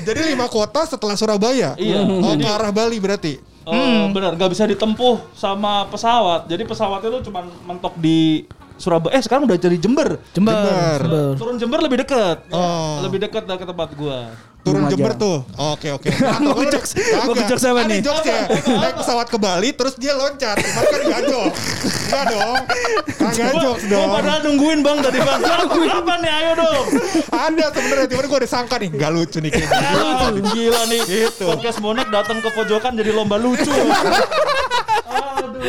Jadi 0.02 0.20
lima 0.28 0.46
kota 0.48 0.84
setelah 0.84 1.14
Surabaya. 1.14 1.76
Iya. 1.76 1.98
Oh, 2.02 2.34
ke 2.34 2.48
arah 2.48 2.72
Bali 2.72 2.98
berarti. 2.98 3.38
Oh, 3.68 4.08
benar, 4.16 4.32
nggak 4.32 4.50
bisa 4.56 4.64
ditempuh 4.64 5.20
sama 5.36 5.84
pesawat. 5.92 6.48
Jadi 6.48 6.64
pesawatnya 6.64 7.08
lu 7.12 7.20
cuma 7.20 7.44
mentok 7.68 7.92
di 8.00 8.48
Surabaya. 8.78 9.12
Eh, 9.18 9.22
sekarang 9.22 9.44
udah 9.44 9.58
jadi 9.58 9.76
Jember. 9.76 10.22
Jember 10.30 10.54
Jember. 10.54 10.98
Jember. 11.02 11.30
Turun 11.36 11.54
Jember 11.58 11.78
lebih 11.82 11.98
dekat. 12.00 12.46
Oh. 12.48 13.02
Lebih 13.02 13.18
dekat 13.26 13.42
dari 13.44 13.58
ke 13.58 13.66
tempat 13.66 13.90
gua. 13.92 14.30
Turun 14.58 14.84
Lumajang. 14.84 14.98
Jember 14.98 15.12
tuh. 15.14 15.38
Oke 15.54 15.88
oke. 15.90 16.10
Mau 16.42 16.54
ke 16.54 16.66
Jogja- 16.68 16.98
mau 17.24 17.32
ke 17.32 17.44
apa 17.46 17.82
nih? 17.86 18.00
Jogja. 18.02 18.36
Naik 18.68 18.94
pesawat 19.00 19.26
ke 19.26 19.38
Bali 19.38 19.70
terus 19.72 19.94
dia 19.94 20.12
loncat. 20.12 20.56
Cuman 20.58 20.84
kan 20.84 21.00
gak 21.00 21.22
jok. 21.26 21.50
Enggak 22.08 22.24
dong. 22.28 22.56
Kagak 23.18 23.52
jok 23.54 23.76
Gua 23.78 23.90
dong. 23.90 24.08
padahal 24.12 24.40
nungguin 24.44 24.80
Bang 24.82 24.98
tadi 24.98 25.18
Bang. 25.22 25.40
Apa 25.98 26.14
nih? 26.20 26.30
Ayo 26.30 26.52
dong. 26.58 26.84
Ada 27.30 27.64
sebenarnya 27.70 28.06
cuman 28.10 28.24
gue 28.26 28.38
udah 28.42 28.50
sangka 28.50 28.76
nih 28.78 28.90
gak 28.92 29.10
lucu 29.10 29.38
nih 29.38 29.50
kayaknya. 29.50 29.78
Ya, 29.78 29.90
lucu. 29.94 30.26
Gila 30.52 30.82
nih. 30.86 31.00
Gitu. 31.06 31.44
Podcast 31.46 31.78
bonek 31.78 32.08
datang 32.10 32.38
ke 32.38 32.48
pojokan 32.50 32.92
jadi 32.94 33.10
lomba 33.10 33.36
lucu. 33.38 33.70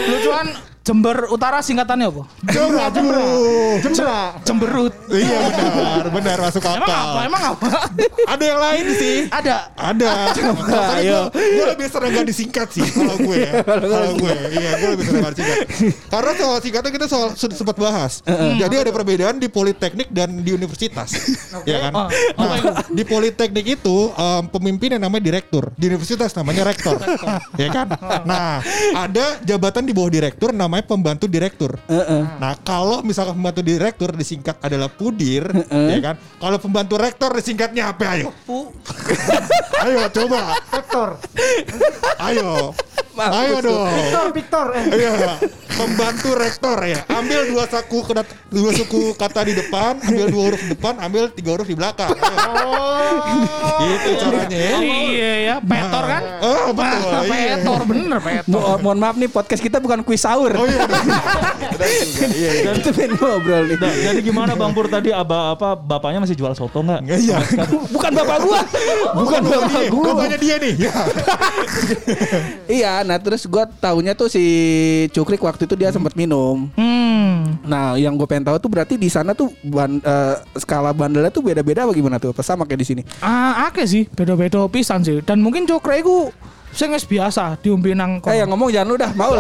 lucuan 0.10 0.48
Jember 0.80 1.28
Utara 1.28 1.60
singkatannya 1.60 2.08
apa 2.08 2.24
Jember. 2.50 3.22
Jembra. 3.80 4.20
Jemberut 4.42 4.94
Iya 5.08 5.38
benar, 5.46 6.06
benar 6.10 6.38
masuk 6.40 6.64
akal. 6.64 6.80
emang 6.80 6.90
apa 6.90 7.20
emang 7.22 7.44
apa 7.52 7.70
Ada 8.26 8.44
yang 8.44 8.60
lain 8.60 8.86
sih. 8.96 9.16
ada 9.30 9.56
Ada. 9.76 10.10
Ayo. 11.00 11.20
gue, 11.30 11.66
lebih 11.68 11.88
sering 11.88 12.12
gak 12.12 12.26
disingkat 12.26 12.68
sih 12.70 12.86
kalau 12.86 13.16
gue 13.18 13.36
ya. 13.38 13.52
Kalau 13.90 14.12
gue, 14.16 14.34
iya 14.52 14.72
gue 14.76 14.90
lebih 14.94 15.06
sering 15.06 15.22
gak 15.22 15.34
disingkat. 15.34 15.58
Karena 16.08 16.32
soal 16.34 16.58
singkatnya 16.60 16.92
kita 16.92 17.06
soal 17.06 17.28
sudah 17.34 17.56
sempat 17.56 17.76
bahas. 17.76 18.22
Jadi 18.56 18.76
ada 18.78 18.90
perbedaan 18.90 19.36
di 19.38 19.48
politeknik 19.48 20.10
dan 20.10 20.42
di 20.42 20.52
universitas, 20.52 21.10
ya 21.70 21.90
kan? 21.90 21.94
Oh, 21.96 22.08
Nah, 22.40 22.82
di 22.86 23.04
politeknik 23.04 23.66
itu 23.78 23.98
em, 24.10 24.44
pemimpin 24.48 24.90
yang 24.92 25.04
namanya 25.04 25.24
direktur, 25.24 25.70
di 25.74 25.86
universitas 25.88 26.32
namanya 26.34 26.66
rektor, 26.66 26.98
ya 27.56 27.68
kan? 27.70 27.88
Nah, 28.24 28.62
ada 28.96 29.38
jabatan 29.42 29.84
di 29.84 29.92
bawah 29.92 30.10
direktur 30.10 30.50
namanya 30.50 30.69
pembantu 30.80 31.26
direktur. 31.26 31.76
Nah, 32.38 32.54
kalau 32.60 33.02
misalkan 33.02 33.34
pembantu 33.34 33.62
direktur 33.62 34.10
disingkat 34.12 34.58
adalah 34.60 34.88
pudir, 34.88 35.50
ya 35.68 35.98
kan? 36.00 36.16
Kalau 36.38 36.58
pembantu 36.58 36.96
rektor 36.96 37.34
disingkatnya 37.34 37.90
apa? 37.90 38.06
Ayo. 38.14 38.30
Ayo 39.84 39.98
coba. 40.08 40.40
Sektor. 40.70 41.10
Ayo. 42.20 42.74
Ayo 43.20 43.56
dong. 43.60 43.84
Victor, 43.92 44.28
Victor. 44.32 44.66
Eh, 44.72 44.86
Iya, 44.96 45.12
pembantu 45.70 46.30
rektor 46.34 46.78
ya. 46.82 47.04
Ambil 47.10 47.48
dua 47.48 47.68
saku 47.68 48.00
kata, 48.02 48.24
dua 48.48 48.72
suku 48.72 49.12
kata 49.14 49.44
di 49.44 49.54
depan, 49.54 50.00
ambil 50.00 50.26
dua 50.30 50.44
huruf 50.48 50.62
di 50.62 50.70
depan, 50.70 50.94
ambil 50.98 51.28
tiga 51.30 51.52
huruf 51.52 51.68
di 51.68 51.76
belakang. 51.76 52.16
Ayo. 52.16 52.72
Itu 53.82 54.10
caranya 54.20 54.56
ya. 54.58 54.78
Iya 54.80 55.32
ya, 55.42 55.56
petor 55.60 56.04
kan? 56.06 56.22
Oh, 56.40 56.68
betul. 56.72 57.00
Nah, 57.10 57.24
Iya. 57.26 57.56
petor 57.58 57.82
bener 57.86 58.20
petor. 58.20 58.48
Mo- 58.48 58.80
mohon 58.80 59.00
maaf 59.00 59.16
nih 59.16 59.28
podcast 59.28 59.62
kita 59.62 59.78
bukan 59.80 60.00
kuis 60.02 60.22
sahur. 60.22 60.52
Oh 60.60 60.66
iya. 60.68 60.80
Iya, 62.20 62.52
iya. 62.60 62.72
Itu 62.76 62.92
main 62.92 63.12
ngobrol 63.16 63.64
nih. 63.72 63.78
Nah, 63.80 63.94
jadi 64.12 64.20
gimana 64.20 64.52
Bang 64.60 64.76
Pur 64.76 64.92
tadi 64.92 65.16
aba 65.16 65.56
apa 65.56 65.80
bapaknya 65.80 66.20
masih 66.20 66.36
jual 66.36 66.52
soto 66.52 66.84
nggak? 66.84 67.00
Enggak 67.00 67.20
iya. 67.24 67.38
Bukan 67.88 68.12
bapak 68.12 68.38
gua. 68.44 68.60
Bukan 69.16 69.42
bapak 69.48 69.72
Dia, 69.72 69.90
gua. 69.90 70.06
Bapaknya 70.12 70.38
dia 70.38 70.56
nih. 70.60 70.74
Ya. 70.76 70.94
Iya, 72.68 72.94
nah 73.08 73.18
terus 73.18 73.48
gua 73.48 73.66
tahunya 73.66 74.14
tuh 74.14 74.28
si 74.28 74.44
Cukrik 75.16 75.40
waktu 75.40 75.64
itu 75.64 75.80
dia 75.80 75.90
sempat 75.96 76.14
minum. 76.20 76.68
Hmm. 76.76 77.56
Nah, 77.66 77.96
yang 77.96 78.18
gue 78.18 78.26
pengen 78.26 78.50
tahu 78.50 78.58
tuh 78.58 78.70
berarti 78.72 78.98
di 78.98 79.10
sana 79.10 79.34
tuh 79.38 79.54
ban- 79.62 80.02
eh, 80.02 80.36
skala 80.58 80.92
bandelnya 80.92 81.30
tuh 81.30 81.46
beda-beda 81.46 81.86
apa 81.86 81.94
gimana 81.94 82.18
tuh? 82.18 82.34
Apa 82.34 82.42
sama 82.42 82.66
kayak 82.66 82.82
di 82.82 82.88
sini? 82.88 83.02
Ah, 83.22 83.70
akeh 83.70 83.86
sih, 83.86 84.04
beda-beda 84.10 84.66
pisan 84.68 85.06
sih. 85.06 85.22
Dan 85.22 85.42
mungkin 85.42 85.70
cokre 85.70 86.02
iku 86.02 86.34
sing 86.70 86.90
wis 86.94 87.06
biasa 87.06 87.58
diombe 87.60 87.92
nang 87.98 88.22
Eh, 88.30 88.42
yang 88.42 88.50
ngomong 88.54 88.70
jangan 88.70 88.88
lu 88.88 88.96
dah, 88.96 89.12
mau. 89.18 89.34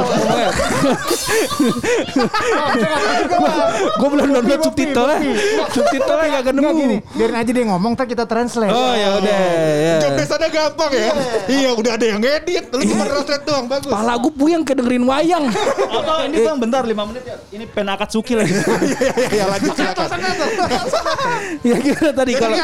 Gue 4.00 4.07
belum 4.09 4.27
download 4.33 4.62
subtitle 4.65 5.07
Subtitle 5.69 6.15
gak 6.17 6.27
Enggak 6.29 6.43
ketemu. 6.45 6.98
biarin 7.13 7.36
aja 7.36 7.51
dia 7.51 7.65
ngomong, 7.69 7.91
ntar 7.98 8.05
kita 8.07 8.25
translate. 8.25 8.71
Oh 8.74 8.93
ya 8.93 9.17
udah. 9.19 9.39
ya. 9.77 9.95
Job 10.01 10.12
desk-nya 10.17 10.48
gampang 10.50 10.91
ya. 10.93 11.09
Iya, 11.50 11.69
udah 11.75 11.91
ada 11.98 12.05
yang 12.05 12.19
ngedit. 12.21 12.65
Lu 12.71 12.81
cuma 12.86 13.03
translate 13.05 13.43
doang, 13.45 13.65
bagus. 13.65 13.91
Pala 13.91 14.13
gue 14.17 14.31
puyeng 14.33 14.62
kayak 14.63 14.77
dengerin 14.81 15.03
wayang. 15.05 15.45
Atau 15.89 16.15
ini 16.25 16.38
Bang 16.45 16.57
bentar 16.57 16.83
5 16.86 17.09
menit 17.09 17.24
ya. 17.25 17.36
Ini 17.53 17.65
pen 17.69 17.88
Akatsuki 17.89 18.33
lagi. 18.38 18.53
Iya, 18.89 19.12
iya, 19.12 19.27
iya, 19.29 19.45
lanjut 19.45 19.71
silakan. 19.75 20.07
ya 21.69 21.75
gimana 21.77 22.12
tadi 22.15 22.31
kalau? 22.33 22.57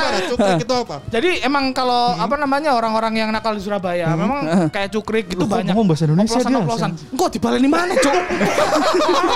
Jadi 1.12 1.30
emang 1.44 1.70
kalau 1.76 2.16
apa 2.18 2.36
namanya 2.40 2.74
orang-orang 2.74 3.14
yang 3.14 3.30
nakal 3.30 3.54
di 3.54 3.62
Surabaya, 3.62 4.10
memang 4.16 4.42
kayak 4.72 4.90
cukrik 4.94 5.26
gitu 5.32 5.46
banyak. 5.46 5.72
ngomong 5.74 5.88
bahasa 5.92 6.04
Indonesia 6.08 6.38
dia? 6.38 6.46
Oplosan-oplosan. 6.46 6.92
Kok 7.16 7.30
dibaleni 7.34 7.68
mana, 7.68 7.94
Cuk? 7.98 8.14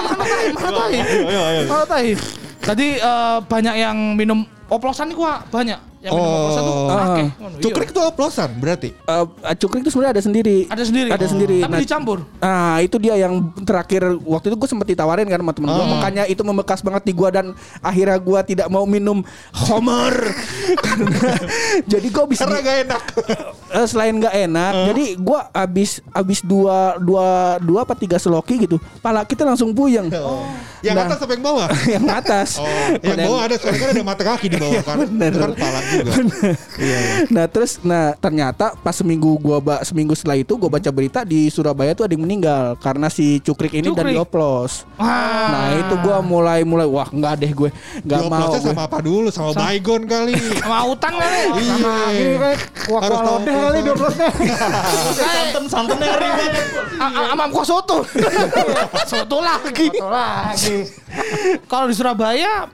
Mana 0.10 0.24
tahi? 0.24 0.48
Mana 0.54 0.70
tahi? 0.78 0.98
Ayo 1.26 1.42
ayo. 1.44 1.62
Mana 1.68 1.86
tahi? 1.86 2.10
Tadi 2.60 2.88
eh, 3.00 3.38
banyak 3.44 3.76
yang 3.80 3.98
minum 4.14 4.40
oplosan 4.70 5.10
itu 5.12 5.24
Wak. 5.24 5.50
banyak. 5.50 5.89
Yang 6.00 6.12
minum 6.16 6.32
oplosan 6.32 6.62
tuh 6.62 6.72
Oh. 6.72 6.88
akeh. 6.90 6.96
Ah. 6.96 7.28
Ngono, 7.36 7.52
iya. 7.52 7.62
Cukrik 7.62 7.88
itu 7.90 8.00
oplosan 8.02 8.50
berarti. 8.56 8.90
eh, 8.96 9.26
cukrik 9.58 9.82
itu 9.82 9.90
sebenarnya 9.90 10.14
ada 10.14 10.24
sendiri. 10.24 10.58
ada 10.66 10.84
sendiri. 10.84 11.10
Ada 11.10 11.26
sendiri. 11.28 11.58
Tapi 11.60 11.70
Nah, 11.70 11.80
dicampur. 11.80 12.18
Nah 12.38 12.76
itu 12.80 12.96
dia 12.98 13.16
yang 13.18 13.34
terakhir 13.60 14.02
waktu 14.22 14.46
itu 14.48 14.56
gue 14.56 14.70
sempet 14.70 14.88
ditawarin 14.90 15.28
kan 15.28 15.38
sama 15.38 15.52
temen 15.52 15.70
gue 15.70 15.82
Ah. 15.82 15.92
makanya 15.92 16.24
itu 16.26 16.40
membekas 16.42 16.80
banget 16.80 17.04
di 17.04 17.12
gue 17.12 17.30
dan 17.30 17.46
akhirnya 17.80 18.16
gue 18.18 18.40
tidak 18.48 18.68
mau 18.68 18.86
minum 18.86 19.20
Homer 19.52 20.16
jadi 21.92 22.08
gue 22.08 22.26
bisa 22.28 22.44
Karena 22.44 22.60
gak 22.62 22.78
enak. 22.86 23.02
Eh, 23.70 23.86
selain 23.86 24.14
nggak 24.16 24.36
enak, 24.42 24.74
jadi 24.88 25.04
gue 25.16 25.40
abis 25.52 25.90
abis 26.10 26.40
dua 26.42 26.78
dua 26.98 27.28
dua 27.60 27.80
apa 27.84 27.94
tiga 27.94 28.18
seloki 28.18 28.58
gitu, 28.60 28.82
pala 29.00 29.22
kita 29.22 29.44
langsung 29.44 29.72
puyeng. 29.72 30.10
Yang 30.80 30.96
Nah. 30.96 31.06
atas 31.06 31.18
sampai 31.20 31.36
yang 31.36 31.44
bawah. 31.44 31.68
yang 31.94 32.06
atas. 32.08 32.50
Oh, 32.58 32.66
yang 32.98 33.14
Ada 33.14 33.24
bawah 33.26 33.42
ada 33.42 33.56
soalnya 33.58 33.80
kan 33.80 33.90
ada 33.92 34.04
mata 34.06 34.24
kaki 34.26 34.48
di 34.48 34.58
bawah 34.58 34.82
kan. 34.82 34.96
bener. 35.04 35.32
Kan 35.36 35.52
kepala 35.54 35.80
juga. 35.90 36.14
Iya, 36.80 36.98
iya. 37.00 37.18
Nah 37.34 37.46
terus, 37.50 37.82
nah 37.84 38.16
ternyata 38.16 38.78
pas 38.80 38.96
seminggu 38.96 39.36
gua 39.42 39.58
ba 39.60 39.76
seminggu 39.84 40.16
setelah 40.16 40.40
itu 40.40 40.56
gua 40.56 40.70
baca 40.72 40.90
berita 40.94 41.26
di 41.28 41.50
Surabaya 41.52 41.92
tuh 41.98 42.08
ada 42.08 42.14
yang 42.16 42.24
meninggal 42.24 42.80
karena 42.80 43.12
si 43.12 43.44
cukrik 43.44 43.74
ini 43.76 43.92
dan 43.92 44.06
Cukrik. 44.06 44.16
dioplos. 44.16 44.88
Wah. 44.96 45.50
Nah 45.52 45.66
itu 45.82 45.94
gua 46.00 46.24
mulai 46.24 46.62
mulai 46.64 46.88
wah 46.88 47.10
nggak 47.10 47.34
deh 47.42 47.52
gue 47.52 47.70
nggak 48.06 48.22
mau. 48.30 48.50
Gue. 48.50 48.62
sama 48.62 48.84
apa 48.86 48.98
dulu? 49.04 49.28
Sama 49.34 49.52
baygon 49.56 50.02
kali. 50.06 50.34
Sama 50.62 50.80
utang 50.88 51.16
kali. 51.18 51.64
Sama 51.66 51.94
gini 52.14 52.36
Harus 52.40 52.62
kuah 52.88 53.02
tahu 53.02 53.26
lodeh 53.26 53.56
kali 53.56 53.80
dioplosnya. 53.84 54.30
Santen 55.16 55.64
santennya 55.68 56.08
ngeri 56.16 56.30
banget. 56.30 56.66
Sama 57.00 57.46
kuah 57.52 57.66
soto. 57.66 57.98
soto 59.10 59.38
lagi. 59.42 59.88
Foto 59.92 60.08
lagi. 60.10 60.78
Kalau 61.66 61.86
di 61.90 61.96
Surabaya 61.96 62.68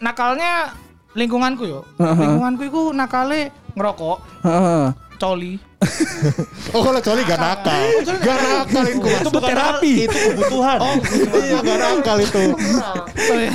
nakalnya 0.00 0.72
lingkunganku 1.12 1.64
yo. 1.66 1.80
Lingkunganku 1.98 2.62
itu 2.66 2.80
nakale 2.90 3.50
ngerokok, 3.74 4.16
Heeh. 4.42 4.84
coli. 5.16 5.54
Oh 6.76 6.84
kalau 6.84 7.00
coli 7.00 7.24
gak 7.24 7.40
nakal. 7.40 7.82
Gak 8.04 8.38
nakal 8.38 8.84
itu. 8.86 9.08
Itu 9.10 9.30
bukan 9.32 9.48
terapi. 9.48 9.92
Itu 10.06 10.18
kebutuhan. 10.30 10.78
Oh, 10.78 10.94
Iya 11.40 11.58
gak 11.64 11.78
nakal 11.80 12.16
itu. 12.20 12.42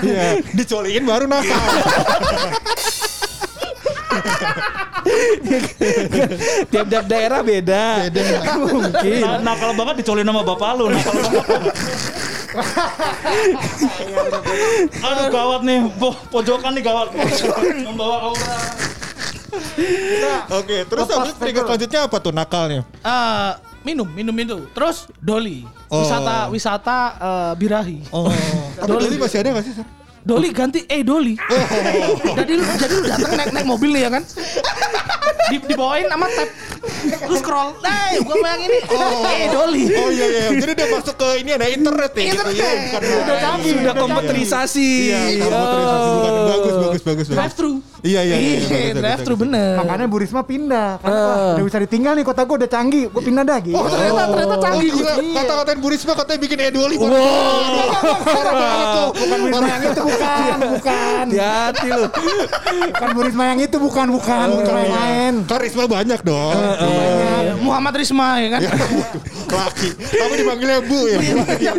Iya. 0.04 0.26
Dicoliin 0.52 1.04
baru 1.06 1.30
nakal. 1.30 1.64
Tiap-tiap 6.72 7.06
daerah 7.06 7.40
beda. 7.42 7.84
Beda. 8.10 8.22
Mungkin. 8.58 9.22
Nah, 9.22 9.40
nakal 9.42 9.72
banget 9.76 9.96
dicolin 10.04 10.26
sama 10.26 10.42
bapak 10.44 10.70
lu. 10.76 10.86
Nakal 10.90 11.14
banget. 11.14 11.62
Aduh 15.02 15.26
gawat 15.30 15.62
nih. 15.62 15.80
Po- 15.96 16.20
pojokan 16.30 16.72
nih 16.72 16.84
gawat. 16.84 17.08
Membawa 17.82 18.32
aura. 18.32 18.56
Oke, 20.54 20.84
terus 20.84 21.06
Lepas 21.06 21.16
habis 21.18 21.34
trigger 21.34 21.64
finger. 21.64 21.66
selanjutnya 21.66 22.00
apa 22.04 22.18
tuh 22.20 22.32
nakalnya? 22.32 22.82
Eh, 22.98 23.52
minum, 23.84 24.04
minum 24.06 24.36
itu. 24.36 24.68
Terus 24.72 25.08
doli. 25.18 25.64
Oh. 25.88 26.02
Wisata 26.02 26.50
wisata 26.50 26.98
eh, 27.16 27.52
birahi. 27.56 28.00
Oh, 28.10 28.28
tapi 28.76 28.90
Doli. 28.90 29.04
doli 29.06 29.18
masih 29.18 29.38
ada 29.40 29.50
gak 29.54 29.64
sih? 29.64 29.74
Sar? 29.74 29.88
Doli 30.26 30.50
ganti 30.50 30.82
eh 30.84 31.06
doli. 31.06 31.38
jadi 32.34 32.52
lu 32.52 32.64
jadi 32.66 32.94
lu 32.96 33.06
datang 33.06 33.32
naik 33.38 33.52
naik 33.54 33.68
mobil 33.70 33.94
nih 33.94 34.02
ya 34.02 34.12
kan. 34.12 34.24
Di, 35.46 35.58
dibawain 35.62 36.06
sama 36.08 36.25
tab. 36.28 36.50
Lu 37.30 37.36
scroll. 37.38 37.70
Gua 38.22 38.36
mau 38.40 38.48
yang 38.50 38.64
ini. 38.64 38.80
Eh 38.82 39.48
doli. 39.50 39.84
Oh 39.94 40.10
iya 40.10 40.25
iya, 40.25 40.46
jadi 40.56 40.72
udah 40.74 40.88
masuk 40.92 41.16
ke 41.16 41.28
ini 41.42 41.52
ada 41.54 41.68
internet 41.68 42.12
ya 42.14 42.24
gitu 42.32 42.52
ya, 42.52 42.70
bukan 42.72 43.02
Udah 43.22 43.38
canggih. 43.38 43.72
Sudah 43.75 43.96
komputerisasi. 43.96 44.90
Iya, 45.10 45.22
komputerisasi 45.46 46.10
bukan 46.10 46.32
Oh. 46.36 46.46
bagus 46.46 46.74
bagus 46.75 47.02
bagus 47.02 47.02
bagus. 47.04 47.28
Drive 47.30 47.54
thru. 47.54 47.72
Iya 48.06 48.22
iya 48.22 48.36
iya. 48.38 48.58
Iya, 48.62 48.94
drive 48.94 49.22
thru 49.26 49.36
bener. 49.36 49.82
Makanya 49.82 50.06
Bu 50.06 50.18
Risma 50.18 50.42
pindah. 50.42 51.02
Karena 51.02 51.12
Eh. 51.12 51.26
wah, 51.26 51.54
udah 51.58 51.64
bisa 51.66 51.78
ditinggal 51.82 52.14
nih 52.14 52.24
kota 52.24 52.46
gue 52.46 52.56
udah 52.62 52.70
canggih. 52.70 53.10
Gue 53.10 53.20
pindah 53.20 53.42
dah 53.42 53.58
gitu. 53.60 53.74
Oh 53.74 53.84
ternyata 53.84 54.22
ternyata 54.30 54.58
canggih 54.62 54.90
Iya. 54.94 55.14
Kata-katain 55.36 55.80
Bu 55.82 55.88
Risma 55.90 56.14
katanya 56.14 56.40
bikin 56.40 56.58
E20 56.62 56.94
Wow. 57.02 57.10
Tuh. 57.10 58.06
Bukan 59.16 59.38
Bu 59.42 59.48
Risma 59.50 59.68
yang 59.68 59.84
itu 59.84 60.02
bukan, 60.04 60.58
bukan. 60.72 61.26
Hati-hati 61.26 61.88
lu. 61.90 62.04
Bukan 62.94 63.10
Bu 63.10 63.22
Risma 63.24 63.44
yang 63.48 63.60
itu 63.60 63.78
bukan, 63.80 64.08
bukan. 64.12 64.48
Bu 64.48 64.60
Risma 64.62 64.80
yang 64.80 64.94
lain. 64.94 65.34
Kan 65.46 65.60
Risma 65.60 65.84
banyak 65.88 66.20
dong. 66.22 66.56
Iya, 66.56 67.54
Muhammad 67.58 67.94
Risma 67.98 68.28
ya 68.38 68.48
kan. 68.54 68.62
Laki. 69.48 69.90
Tapi 69.98 70.34
dipanggilnya 70.38 70.80
Bu 70.84 71.00
ya. 71.08 71.18
Iya, 71.56 71.72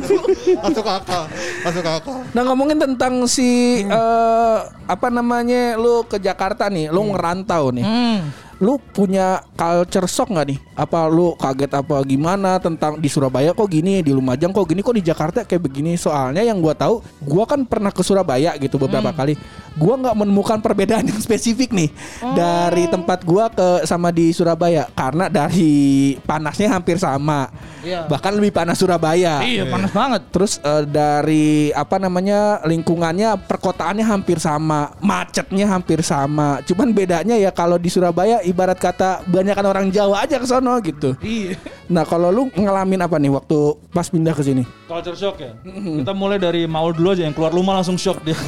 Masuk 0.58 0.82
akal. 0.82 1.28
Masuk 1.62 1.84
akal. 1.84 2.16
Nah 2.32 2.42
ngomongin 2.42 2.76
tentang 2.76 3.24
si 3.26 3.80
eh, 3.80 4.58
apa 4.86 5.08
namanya 5.08 5.76
lu 5.76 6.02
ke 6.02 6.15
Jakarta 6.18 6.68
nih, 6.68 6.88
lu 6.92 7.12
ngerantau 7.12 7.72
nih. 7.72 7.84
Hmm. 7.84 8.20
Lu 8.56 8.80
punya 8.80 9.44
culture 9.52 10.08
shock 10.08 10.32
nggak 10.32 10.46
nih? 10.48 10.58
Apa 10.72 11.12
lu 11.12 11.36
kaget 11.36 11.76
apa 11.76 12.00
gimana 12.08 12.56
tentang 12.56 12.96
di 12.96 13.08
Surabaya 13.08 13.52
kok 13.52 13.68
gini, 13.68 14.00
di 14.00 14.16
Lumajang 14.16 14.48
kok 14.48 14.64
gini, 14.64 14.80
kok 14.80 14.96
di 14.96 15.04
Jakarta 15.04 15.44
kayak 15.44 15.60
begini? 15.60 15.92
Soalnya 16.00 16.40
yang 16.40 16.64
gua 16.64 16.72
tahu, 16.72 17.04
gua 17.20 17.44
kan 17.44 17.68
pernah 17.68 17.92
ke 17.92 18.00
Surabaya 18.00 18.56
gitu 18.56 18.80
beberapa 18.80 19.12
kali. 19.12 19.36
Gua 19.76 20.00
nggak 20.00 20.16
menemukan 20.16 20.58
perbedaan 20.64 21.04
yang 21.12 21.20
spesifik 21.20 21.76
nih 21.76 21.92
dari 22.32 22.88
tempat 22.88 23.28
gua 23.28 23.52
ke 23.52 23.84
sama 23.84 24.08
di 24.08 24.32
Surabaya 24.32 24.88
karena 24.96 25.28
dari 25.28 26.16
panasnya 26.24 26.72
hampir 26.72 26.96
sama. 26.96 27.52
Iya. 27.84 28.08
Bahkan 28.08 28.32
lebih 28.40 28.56
panas 28.56 28.80
Surabaya. 28.80 29.44
Iya, 29.44 29.68
panas 29.68 29.92
banget. 29.92 30.22
Terus 30.32 30.52
eh, 30.64 30.84
dari 30.88 31.68
apa 31.76 32.00
namanya 32.00 32.64
lingkungannya 32.64 33.36
perkotaannya 33.44 34.02
hampir 34.02 34.40
sama, 34.40 34.96
macetnya 35.04 35.68
hampir 35.68 36.00
sama. 36.00 36.64
Cuman 36.64 36.96
bedanya 36.96 37.36
ya 37.36 37.52
kalau 37.52 37.76
di 37.76 37.92
Surabaya 37.92 38.45
ibarat 38.46 38.78
kata 38.78 39.26
banyakan 39.26 39.66
orang 39.66 39.86
Jawa 39.90 40.22
aja 40.22 40.38
ke 40.38 40.46
sono 40.46 40.78
gitu. 40.80 41.18
Iya. 41.18 41.58
Nah 41.90 42.06
kalau 42.06 42.30
lu 42.30 42.42
ngalamin 42.54 43.02
apa 43.02 43.18
nih 43.18 43.34
waktu 43.34 43.58
pas 43.90 44.06
pindah 44.06 44.32
ke 44.32 44.42
sini? 44.46 44.62
Culture 44.86 45.18
shock 45.18 45.36
ya. 45.42 45.52
Kita 45.66 46.14
mulai 46.14 46.38
dari 46.38 46.64
Maul 46.64 46.94
dulu 46.94 47.12
aja 47.12 47.26
yang 47.26 47.34
keluar 47.34 47.50
rumah 47.50 47.82
langsung 47.82 47.98
shock 47.98 48.22
dia. 48.22 48.38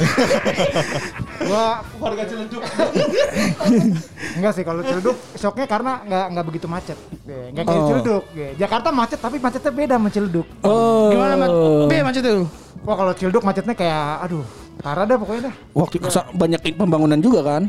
Gua 1.49 1.83
Warga 1.99 2.23
Ciledug. 2.23 2.63
enggak 4.39 4.53
sih 4.55 4.63
kalau 4.63 4.81
Ciledug 4.83 5.17
shocknya 5.35 5.67
karena 5.67 5.91
nggak 6.07 6.25
nggak 6.35 6.45
begitu 6.47 6.67
macet. 6.71 6.97
Iya, 7.27 7.51
Nggak 7.51 7.63
kayak 7.67 7.79
Oh. 7.79 7.87
Ciledug. 7.87 8.23
Jakarta 8.55 8.87
macet 8.95 9.19
tapi 9.19 9.37
macetnya 9.39 9.71
beda 9.71 9.95
sama 9.99 10.09
Ciledug. 10.11 10.47
Oh. 10.63 11.11
Gimana, 11.11 11.33
Mat? 11.35 11.49
Be 11.91 11.97
macet 12.03 12.23
itu. 12.23 12.43
Wah 12.87 12.95
kalau 12.95 13.11
Ciledug 13.11 13.43
macetnya 13.43 13.75
kayak 13.75 14.23
aduh 14.23 14.45
parah 14.79 15.03
dah 15.03 15.17
pokoknya 15.19 15.41
dah. 15.51 15.55
Waktu 15.75 15.95
banyak 16.35 16.59
pembangunan 16.79 17.19
juga 17.19 17.43
kan? 17.43 17.63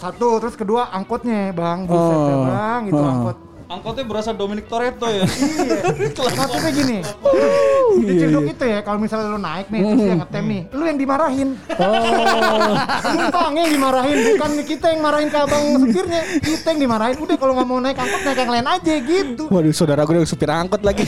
Satu 0.00 0.40
terus 0.40 0.56
kedua 0.56 0.88
angkotnya 0.90 1.52
bang 1.52 1.84
buset 1.84 2.00
Oh. 2.10 2.24
dah, 2.24 2.38
bang 2.48 2.80
gitu 2.88 2.96
Oh. 2.98 3.12
angkot 3.12 3.36
Angkotnya 3.70 4.02
berasa 4.02 4.34
Dominic 4.34 4.66
Toretto 4.66 5.06
ya. 5.06 5.22
Maksudnya 6.18 6.74
gini. 6.74 6.98
Di 8.02 8.12
Ciledug 8.18 8.50
itu 8.50 8.64
ya 8.66 8.82
kalau 8.82 8.98
misalnya 8.98 9.30
lu 9.30 9.38
naik 9.38 9.70
nih 9.70 9.86
terus 9.86 10.02
dia 10.02 10.16
ngetem 10.18 10.44
nih, 10.50 10.62
lu 10.74 10.82
yang 10.82 10.98
dimarahin. 10.98 11.48
Oh. 11.78 12.74
Yang 13.60 13.70
dimarahin, 13.76 14.18
bukan 14.34 14.50
kita 14.64 14.86
yang 14.88 15.00
marahin 15.04 15.28
ke 15.28 15.38
abang 15.38 15.62
supirnya. 15.76 16.22
Kita 16.40 16.66
yang 16.72 16.80
dimarahin. 16.80 17.16
Udah 17.20 17.36
kalau 17.36 17.52
nggak 17.54 17.68
mau 17.68 17.78
naik 17.78 17.94
angkot 17.94 18.20
naik 18.24 18.38
yang 18.40 18.50
lain 18.50 18.66
aja 18.66 18.94
gitu. 18.96 19.44
Waduh, 19.46 19.70
saudara 19.70 20.02
gue 20.02 20.14
yang 20.16 20.26
supir 20.26 20.48
angkot 20.48 20.80
lagi. 20.80 21.04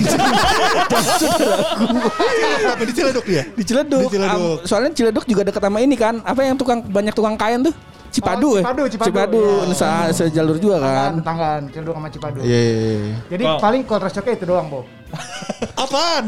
Apa 2.63 2.83
di 2.85 2.93
Ciledug 2.93 3.25
dia? 3.25 3.43
di 3.49 3.65
Ciledug. 3.65 4.07
Di 4.07 4.13
Ciledug. 4.13 4.37
Am- 4.37 4.61
soalnya 4.63 4.91
Ciledug 4.93 5.25
juga 5.25 5.43
dekat 5.43 5.63
sama 5.63 5.79
ini 5.81 5.97
kan. 5.97 6.21
Apa 6.23 6.45
yang 6.45 6.55
tukang 6.55 6.79
banyak 6.83 7.11
tukang 7.11 7.35
kain 7.35 7.65
tuh? 7.65 7.75
Cipadu, 8.13 8.49
Oh, 8.53 8.61
ya? 8.61 8.63
Cipadu, 8.63 8.83
Cipadu. 8.93 9.43
Ya. 9.65 9.73
se- 9.73 10.29
sejalur 10.29 10.61
juga 10.61 10.77
kan. 10.79 11.17
Tetanggaan, 11.17 11.63
Ciledug 11.73 11.97
sama 11.97 12.09
Cipadu. 12.13 12.39
Iya, 12.45 12.61
iya, 12.61 12.77
iya. 12.77 13.17
Jadi 13.33 13.45
Oh. 13.49 13.57
paling 13.57 13.83
shocknya 14.13 14.37
itu 14.37 14.45
doang, 14.45 14.69
Bo. 14.69 14.85
Apaan? 15.83 16.25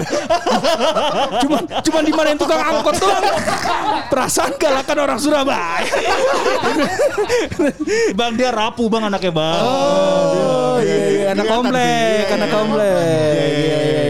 Cuman 1.44 1.62
cuman 1.80 2.02
dimarahin 2.04 2.36
tukang 2.36 2.60
angkot 2.60 2.96
doang. 2.96 3.24
Perasaan 4.08 4.52
galakan 4.56 4.96
orang 4.98 5.18
Surabaya. 5.20 5.84
bang 8.18 8.32
dia 8.34 8.50
rapuh 8.50 8.86
bang 8.88 9.02
anaknya 9.08 9.32
bang. 9.32 9.62
Oh, 9.62 10.76
iya 10.80 11.04
iya 11.06 11.24
anak 11.32 11.44
Kelihatan 11.44 11.64
komplek. 11.64 12.20
Iya, 12.20 12.34
anak 12.34 12.48
iya. 12.48 12.54
komplek. 12.54 12.92
Iya 12.92 13.48
iya 13.48 13.78
iya. 13.80 14.03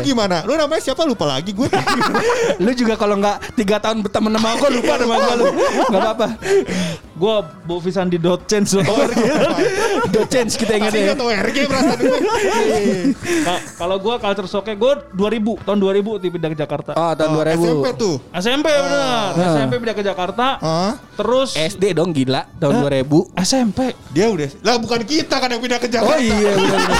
Lu 0.00 0.08
gimana? 0.08 0.36
Lu 0.48 0.56
namanya 0.56 0.82
siapa? 0.82 1.04
Lupa 1.04 1.28
lagi 1.28 1.52
gue. 1.52 1.68
lu 2.64 2.70
juga 2.72 2.96
kalau 2.96 3.20
nggak 3.20 3.56
tiga 3.56 3.76
tahun 3.76 4.00
berteman 4.00 4.32
sama 4.36 4.56
gue 4.56 4.70
lupa 4.80 4.92
nama 4.96 5.14
gue 5.20 5.34
lu 5.36 5.46
nggak 5.90 6.00
apa-apa 6.00 6.28
Gue 7.20 7.34
bawa 7.62 7.80
Visan 7.80 8.08
di 8.08 8.16
dot 8.16 8.48
change 8.48 8.72
loh. 8.74 8.84
do 10.08 10.24
change 10.24 10.56
kita 10.56 10.72
ingat 10.74 10.88
ya 10.90 11.02
nggak 11.06 11.18
tahu 11.18 11.28
RG 11.28 11.56
perasaan 11.62 11.98
gue. 12.00 12.20
Ka- 13.42 13.62
Kalau 13.76 13.96
gue 13.98 14.14
culture 14.16 14.48
shocknya 14.48 14.74
gue 14.74 14.92
2000 15.12 15.60
tahun 15.60 15.78
2000 15.78 16.16
di 16.16 16.28
pindah 16.30 16.48
ke 16.48 16.58
Jakarta. 16.58 16.90
oh 16.92 17.12
tahun 17.12 17.30
2000 17.36 17.60
SMP 17.60 17.86
tuh. 17.94 18.14
SMP 18.32 18.66
benar. 18.66 19.30
SMP 19.36 19.72
pindah 19.76 19.92
ke 19.94 20.02
Jakarta. 20.02 20.46
Hah? 20.58 20.92
Terus 21.14 21.50
SD 21.52 21.92
dong 21.92 22.10
gila 22.10 22.48
tahun 22.56 22.80
2000 22.80 23.36
SMP. 23.38 23.78
Dia 24.10 24.26
udah. 24.26 24.48
Lah 24.62 24.80
bukan 24.80 25.00
kita 25.02 25.36
kan 25.36 25.48
yang 25.48 25.60
pindah 25.60 25.76
ke 25.76 25.86
Jakarta. 25.86 26.08
oh 26.10 26.18
iya 26.18 26.50
benar 26.50 26.80
benar 26.80 26.98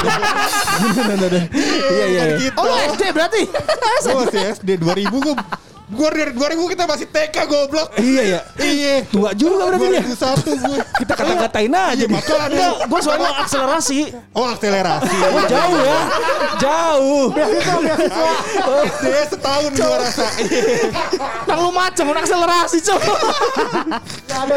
benar 1.01 1.17
benar 1.19 1.33
iya 1.89 2.05
iya 2.07 2.23
iya. 2.37 2.51
Oh 2.55 2.69
SD 2.69 3.03
berarti? 3.11 3.43
Gue 4.03 4.15
masih 4.21 4.41
SD 4.55 4.71
2000 4.77 5.09
gue. 5.09 5.35
Gue 5.91 6.09
dari 6.09 6.31
2000 6.31 6.71
kita 6.71 6.85
masih 6.87 7.07
TK 7.07 7.37
goblok. 7.47 7.89
iya 7.99 8.23
ya 8.23 8.41
Iya. 8.57 8.95
tua 9.11 9.31
juga 9.35 9.69
berarti 9.69 9.87
ya 9.91 10.03
2001 10.07 10.63
gue. 10.63 10.79
kita 11.03 11.13
kata-katain 11.15 11.73
aja 11.75 11.95
Iya 11.99 12.07
makanya. 12.07 12.69
Gue 12.87 13.01
soalnya 13.03 13.31
akselerasi. 13.43 14.01
Oh 14.31 14.47
akselerasi. 14.47 15.17
Oh, 15.31 15.43
jauh 15.47 15.79
ya 15.79 15.99
jauh 16.61 17.25
SD 18.87 19.05
setahun 19.31 19.73
gue 19.73 19.97
rasa. 19.99 20.27
Nang 21.45 21.59
lu 21.59 21.71
udah 21.75 22.23
akselerasi 22.23 22.79
coba. 22.85 23.13
Ada 24.31 24.55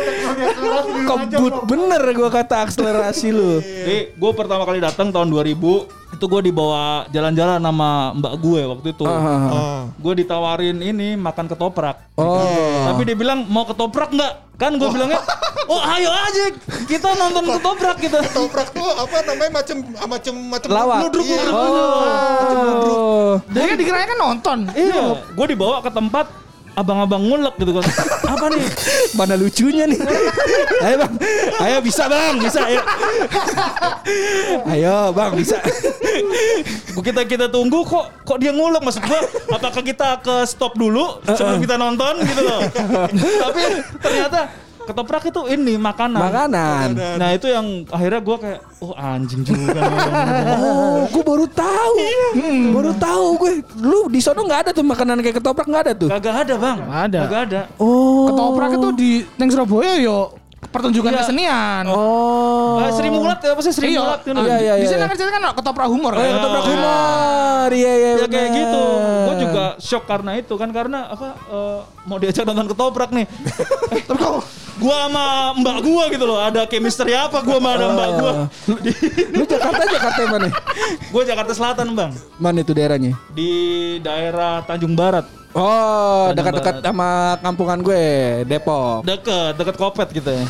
kebut 1.04 1.54
bener 1.66 2.02
gua 2.14 2.30
kata 2.30 2.64
akselerasi 2.64 3.28
lu 3.30 3.60
Jadi 3.60 4.14
gue 4.14 4.32
pertama 4.32 4.64
kali 4.64 4.80
datang 4.80 5.10
tahun 5.10 5.28
2000 5.28 6.03
itu 6.14 6.26
gue 6.30 6.42
dibawa 6.46 7.10
jalan-jalan 7.10 7.58
sama 7.58 8.14
mbak 8.14 8.34
gue 8.38 8.62
waktu 8.64 8.88
itu. 8.94 9.04
Ah, 9.04 9.50
Oh. 9.50 9.82
Gue 9.98 10.14
ditawarin 10.16 10.78
ini 10.80 11.18
makan 11.18 11.50
ketoprak. 11.50 11.98
oh 12.16 12.86
Tapi 12.88 13.02
dia 13.04 13.18
bilang 13.18 13.44
mau 13.50 13.66
ketoprak 13.66 14.14
nggak? 14.14 14.34
Kan 14.54 14.78
gue 14.78 14.86
bilangnya, 14.86 15.18
oh 15.66 15.82
ayo 15.82 16.14
aja 16.14 16.54
kita 16.86 17.10
nonton 17.18 17.42
ketoprak 17.50 17.98
kita. 17.98 18.22
Toprak 18.30 18.70
tuh 18.70 18.86
apa 18.86 19.18
namanya 19.26 19.52
macam 19.52 19.78
macam 20.08 20.34
macam 20.48 20.70
lawak 20.70 21.00
ludruk. 21.10 21.26
Iya. 21.26 21.44
oh 21.50 23.34
Dia 23.50 23.64
kan 23.66 23.78
dikiranya 23.78 24.08
kan 24.08 24.20
nonton. 24.22 24.58
Iya, 24.72 25.04
gue 25.26 25.46
dibawa 25.50 25.82
ke 25.82 25.90
tempat 25.90 26.26
abang-abang 26.74 27.22
ngulek 27.22 27.56
gitu 27.62 27.72
kan. 27.78 27.86
Apa 28.28 28.46
nih? 28.50 28.66
Mana 29.18 29.34
lucunya 29.38 29.86
nih? 29.86 30.00
ayo 30.86 30.96
bang, 31.06 31.14
ayo 31.64 31.78
bisa 31.86 32.04
bang, 32.10 32.36
bisa 32.42 32.60
ayo. 32.66 32.82
ayo 34.74 34.98
bang 35.14 35.32
bisa. 35.38 35.58
kita 37.04 37.28
kita 37.28 37.46
tunggu 37.52 37.84
kok 37.84 38.24
kok 38.24 38.38
dia 38.40 38.56
ngulek 38.56 38.80
maksud 38.80 39.04
gua 39.04 39.22
apakah 39.60 39.84
kita 39.84 40.24
ke 40.24 40.48
stop 40.48 40.80
dulu 40.80 41.20
sebelum 41.28 41.60
kita 41.60 41.76
nonton 41.76 42.24
gitu 42.24 42.42
loh 42.48 42.64
tapi 43.44 43.64
ternyata 44.00 44.40
ketoprak 44.84 45.24
itu 45.26 45.42
ini 45.48 45.74
makanan 45.76 46.20
Makanan. 46.20 46.88
nah 47.16 47.30
itu 47.30 47.48
yang 47.48 47.66
akhirnya 47.88 48.20
gua 48.20 48.38
kayak 48.38 48.60
oh 48.80 48.94
anjing 48.94 49.42
juga 49.42 49.82
Oh, 50.54 51.08
gue 51.10 51.24
baru 51.24 51.46
tahu. 51.48 51.96
Baru 52.72 52.92
tahu 52.96 53.26
gue. 53.38 53.52
Lu 53.80 54.08
di 54.08 54.20
sono 54.20 54.44
nggak 54.44 54.60
ada 54.60 54.72
tuh 54.72 54.82
makanan 54.82 55.20
kayak 55.20 55.38
ketoprak 55.38 55.66
nggak 55.66 55.84
ada 55.84 55.94
tuh. 55.94 56.10
kagak 56.10 56.36
ada 56.44 56.54
bang 56.56 56.78
Ada. 56.84 57.20
kagak 57.24 57.42
ada 57.48 57.62
Oh. 57.78 58.30
Ketoprak 58.30 58.72
itu 58.74 58.90
di 58.94 59.12
neng 59.36 59.50
Surabaya 59.50 59.94
yo 59.98 60.36
pertunjukan 60.74 61.12
Iya. 61.12 61.20
kesenian. 61.22 61.84
Oh. 61.86 62.82
Ah, 62.82 62.90
Sri 62.90 63.08
Mulat 63.08 63.38
ya 63.38 63.54
apa 63.54 63.62
sih 63.62 63.70
Sri 63.70 63.88
Iya, 63.88 64.02
Mulat 64.02 64.20
kan 64.22 64.34
Iya, 64.36 64.58
iya, 64.60 64.74
Di 64.76 64.86
sini 64.86 64.98
iya. 64.98 65.06
kan 65.06 65.16
cerita 65.16 65.32
kan 65.32 65.44
ketoprak 65.54 65.88
humor. 65.88 66.12
Oh, 66.12 66.18
ya, 66.18 66.26
kan? 66.26 66.36
ketoprak 66.36 66.60
Ah. 66.60 66.68
humor. 66.68 67.70
Iya, 67.72 67.92
iya. 67.94 68.10
ya 68.16 68.28
kayak 68.28 68.50
gitu 68.52 68.84
gue 69.24 69.36
juga 69.40 69.66
shock 69.78 70.04
karena 70.04 70.32
itu 70.36 70.54
kan 70.54 70.70
karena 70.70 71.08
apa 71.08 71.28
eh, 71.48 71.80
mau 72.04 72.18
diajak 72.18 72.44
nonton 72.44 72.68
ketoprak 72.68 73.10
nih 73.10 73.24
tapi 74.04 74.20
kok 74.20 74.44
gua 74.76 74.98
sama 75.02 75.26
mbak 75.56 75.78
gua 75.82 76.04
gitu 76.08 76.26
loh 76.26 76.38
ada 76.38 76.66
chemistry 76.66 77.14
apa 77.14 77.40
gua 77.40 77.58
sama 77.58 77.70
ada 77.72 77.86
mbak 77.90 78.10
gua 78.16 78.32
Lu 79.32 79.44
Jakarta 79.46 79.84
Jakarta 79.86 80.22
mana? 80.28 80.48
gue 81.06 81.24
Jakarta 81.24 81.52
Selatan 81.52 81.88
bang 81.94 82.12
Mana 82.36 82.60
itu 82.60 82.74
daerahnya? 82.74 83.16
di 83.30 83.52
daerah 84.00 84.60
Tanjung 84.62 84.92
Barat 84.92 85.24
Oh, 85.54 86.34
dekat-dekat 86.34 86.82
sama 86.82 87.38
kampungan 87.38 87.78
gue, 87.80 88.06
Depok. 88.44 89.06
deket 89.06 89.54
deket 89.54 89.76
kopet 89.78 90.08
gitu 90.10 90.26
ya 90.28 90.42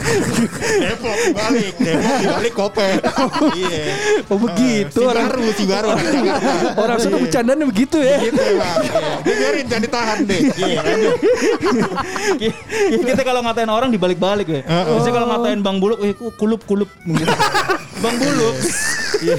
Depok 0.88 1.16
balik, 1.36 1.74
Depok 1.76 2.16
balik 2.32 2.52
kopet. 2.56 2.98
Iya. 3.52 3.84
Oh, 4.32 4.40
begitu 4.40 4.96
Si 4.96 5.04
orang 5.04 5.28
baru, 5.28 5.44
si 5.52 5.64
baru 5.68 5.88
orang 6.82 6.96
sana 6.96 7.20
bercandanya 7.20 7.64
begitu 7.68 8.00
ya. 8.00 8.16
Gitu 8.22 8.40
emang. 8.40 8.76
Iya. 8.80 9.00
Dia 9.20 9.34
biarin 9.36 9.64
jangan 9.68 9.82
ditahan 9.84 10.18
deh. 10.24 10.40
Iya, 10.48 10.78
lanjut. 10.80 11.16
Ki- 12.40 12.56
kita 13.04 13.22
kalau 13.22 13.40
ngatain 13.44 13.68
orang 13.68 13.90
dibalik-balik 13.90 14.48
ya 14.48 14.60
biasanya 14.64 15.12
kalau 15.12 15.26
ngatain 15.28 15.60
bang 15.60 15.76
buluk 15.76 15.98
eh 16.00 16.16
ku- 16.16 16.32
kulup 16.32 16.64
kulup 16.64 16.88
bang 18.02 18.16
buluk 18.18 18.56
Iya. 19.22 19.36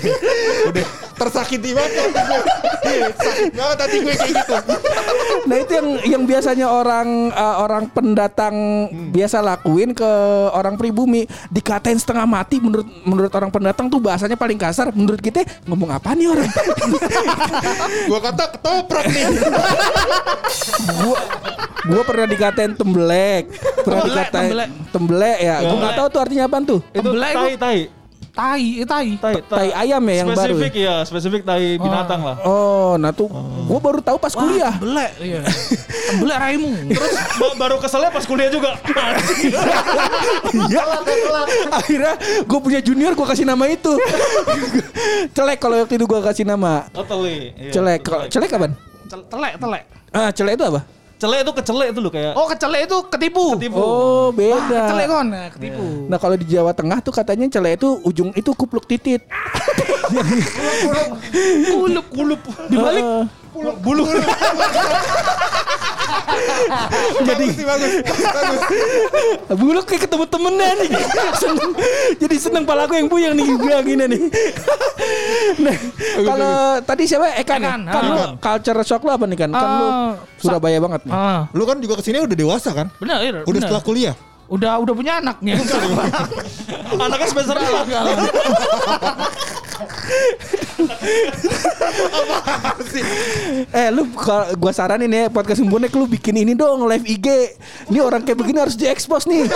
Udah 0.69 0.85
tersakiti 1.13 1.75
banget 1.75 1.91
gue. 1.91 2.39
Iya, 2.83 3.07
sakit 3.11 3.51
banget 3.51 3.77
hati 3.83 3.97
gue 3.99 4.13
kayak 4.15 4.31
gitu. 4.31 4.55
Nah 5.43 5.57
itu 5.59 5.71
yang 5.73 5.87
yang 6.07 6.23
biasanya 6.23 6.67
orang 6.67 7.07
uh, 7.31 7.55
orang 7.59 7.91
pendatang 7.91 8.55
biasa 9.11 9.43
lakuin 9.43 9.91
ke 9.91 10.07
orang 10.55 10.79
pribumi. 10.79 11.27
Dikatain 11.49 11.99
setengah 11.99 12.23
mati 12.23 12.63
menurut 12.63 12.87
menurut 13.03 13.31
orang 13.33 13.51
pendatang 13.51 13.91
tuh 13.91 13.99
bahasanya 13.99 14.39
paling 14.39 14.55
kasar. 14.55 14.93
Menurut 14.95 15.19
kita 15.19 15.43
ngomong 15.67 15.91
apa 15.91 16.15
nih 16.15 16.31
orang? 16.31 16.47
Gue 18.09 18.19
kata 18.19 18.43
ketoprak 18.55 19.05
nih. 19.09 19.23
gua 21.01 21.17
gua 21.83 22.01
pernah 22.07 22.27
dikatain 22.29 22.71
tembelek. 22.71 23.43
Pernah 23.83 24.03
Tembelek, 24.05 24.07
dikatain 24.07 24.43
tembelek. 24.47 24.69
tembelek 24.95 25.37
ya. 25.39 25.55
Gua 25.59 25.75
nggak 25.81 25.95
tahu 25.97 26.07
tuh 26.07 26.21
artinya 26.23 26.43
apa 26.47 26.57
tuh. 26.63 26.79
Itu- 26.95 27.11
tai 27.11 27.55
tai 27.59 27.79
Tai, 28.33 28.57
eh, 28.57 28.81
tai. 28.81 29.13
tai 29.15 29.45
tai 29.45 29.69
ayam 29.69 30.01
ya 30.03 30.15
yang 30.19 30.33
baru 30.33 30.57
spesifik 30.57 30.73
ya 30.75 30.95
spesifik 31.05 31.41
tai 31.45 31.77
binatang 31.77 32.17
lah 32.19 32.41
oh 32.41 32.97
nah 32.97 33.13
tuh 33.13 33.29
gua 33.63 33.77
baru 33.77 34.01
tahu 34.01 34.17
pas 34.17 34.33
kuliah 34.33 34.73
Tembelek, 34.73 35.11
iya. 35.21 35.41
Tembelek 36.09 36.37
raimu. 36.41 36.69
terus 36.89 37.13
ba- 37.13 37.57
baru 37.59 37.77
keselnya 37.77 38.09
pas 38.09 38.25
kuliah 38.25 38.49
juga. 38.49 38.73
Iya. 40.53 40.83
Akhirnya 41.71 42.13
gue 42.43 42.59
punya 42.59 42.79
junior 42.79 43.13
gue 43.13 43.23
kasih 43.23 43.45
nama 43.45 43.65
itu. 43.67 43.93
celek 45.35 45.57
kalau 45.57 45.77
waktu 45.77 45.95
itu 45.95 46.05
gue 46.05 46.19
kasih 46.23 46.43
nama. 46.43 46.85
oh 46.91 47.01
teli 47.03 47.53
Iya, 47.55 47.71
Celek. 47.71 47.99
Kalau- 48.01 48.27
Celek 48.27 48.49
kapan? 48.49 48.71
Cel- 49.05 49.25
Telek, 49.25 49.53
telek. 49.57 49.83
Ah, 50.09 50.29
celek 50.29 50.53
itu 50.55 50.65
apa? 50.67 50.81
Cele 51.23 51.39
itu 51.39 51.55
kecelek 51.55 51.95
itu 51.95 51.99
loh 52.03 52.11
kayak 52.11 52.35
Oh, 52.35 52.51
kecelek 52.51 52.81
itu 52.83 52.97
ketipu. 53.07 53.55
ketipu. 53.55 53.79
Oh, 53.79 54.27
Kecelek 54.35 55.07
beda. 55.07 55.07
kon, 55.07 55.27
nah, 55.31 55.47
ketipu. 55.47 55.85
Nah, 56.11 56.19
kalau 56.19 56.35
di 56.35 56.43
Jawa 56.43 56.75
Tengah 56.75 56.99
tuh 56.99 57.15
katanya 57.15 57.47
celek 57.47 57.79
itu 57.79 57.95
ujung 58.03 58.35
itu 58.35 58.51
kupluk 58.51 58.83
titit. 58.83 59.23
Kulup 61.71 62.05
kulup 62.11 62.39
dibalik 62.67 63.03
Eh, 63.03 63.23
bulu. 63.79 64.03
Jadi 67.23 67.45
sih 67.51 67.65
bagus. 67.65 67.91
Bagus. 68.07 68.61
Buluk 69.53 69.85
kayak 69.85 70.07
ketemu 70.07 70.25
temennya 70.27 70.69
nih. 70.79 70.89
Seneng. 71.35 71.71
Jadi 72.17 72.35
seneng 72.37 72.63
pala 72.63 72.85
gue 72.85 72.97
yang 72.97 73.09
buyang 73.09 73.33
nih 73.33 73.45
gue 73.45 73.75
gini 73.85 74.03
nih. 74.07 74.21
nah, 75.59 75.75
kalau 76.23 76.55
tadi 76.81 77.03
siapa 77.05 77.25
ya? 77.29 77.33
Ekan, 77.43 77.61
Kan 77.85 78.03
lu 78.07 78.15
ah. 78.17 78.29
culture 78.37 78.79
shock 78.83 79.03
lu 79.03 79.11
apa 79.11 79.25
nih 79.27 79.37
kan? 79.37 79.49
Kan 79.51 79.69
lu 79.77 79.87
Ah, 79.93 80.11
Surabaya 80.39 80.77
banget 80.79 81.01
nih. 81.07 81.13
Ah, 81.13 81.41
Lu 81.51 81.63
kan 81.63 81.77
juga 81.79 81.99
ke 81.99 82.03
sini 82.03 82.19
udah 82.19 82.35
dewasa 82.35 82.71
kan? 82.73 82.87
benar, 82.99 83.23
iya. 83.23 83.41
Udah 83.43 83.59
setelah 83.61 83.83
kuliah. 83.83 84.15
Udah 84.51 84.75
udah 84.79 84.93
punya 84.93 85.23
anaknya. 85.23 85.55
Anaknya 86.93 87.27
semester 87.31 87.55
apa? 87.55 87.81
Eh 93.73 93.89
lu 93.89 94.09
kalau 94.13 94.53
gua 94.57 94.71
saranin 94.73 95.09
ya 95.09 95.29
podcast 95.29 95.61
Bonek 95.65 95.93
lu 95.95 96.05
bikin 96.05 96.37
ini 96.37 96.53
dong 96.53 96.85
live 96.85 97.05
IG. 97.05 97.27
Ini 97.89 97.99
orang 98.01 98.21
kayak 98.25 98.37
begini 98.37 98.61
harus 98.61 98.77
diekspos 98.77 99.25
nih. 99.25 99.49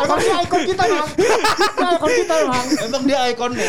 Emang 0.00 0.18
dia 0.20 0.36
ikon 0.44 0.62
kita 0.64 0.84
bang. 0.84 1.08
Dia 1.16 1.88
ikon 1.96 2.10
kita 2.12 2.34
bang. 2.48 2.66
Emang 2.88 3.02
dia 3.04 3.20
ikonnya. 3.32 3.66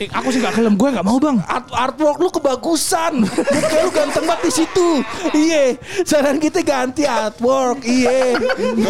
Eh, 0.00 0.08
aku 0.10 0.28
sih 0.34 0.40
gak 0.42 0.54
kelem 0.58 0.74
gue 0.74 0.88
gak 0.90 1.06
mau 1.06 1.18
bang. 1.22 1.38
Art, 1.46 1.68
artwork 1.70 2.18
lu 2.18 2.28
kebagusan. 2.30 3.22
Muka 3.26 3.76
lu 3.82 3.90
ganteng 3.94 4.24
banget 4.26 4.42
di 4.48 4.52
situ. 4.52 4.88
Iya. 5.34 5.64
Saran 6.02 6.38
kita 6.42 6.60
ganti 6.66 7.06
artwork. 7.06 7.84
Iya. 7.86 8.38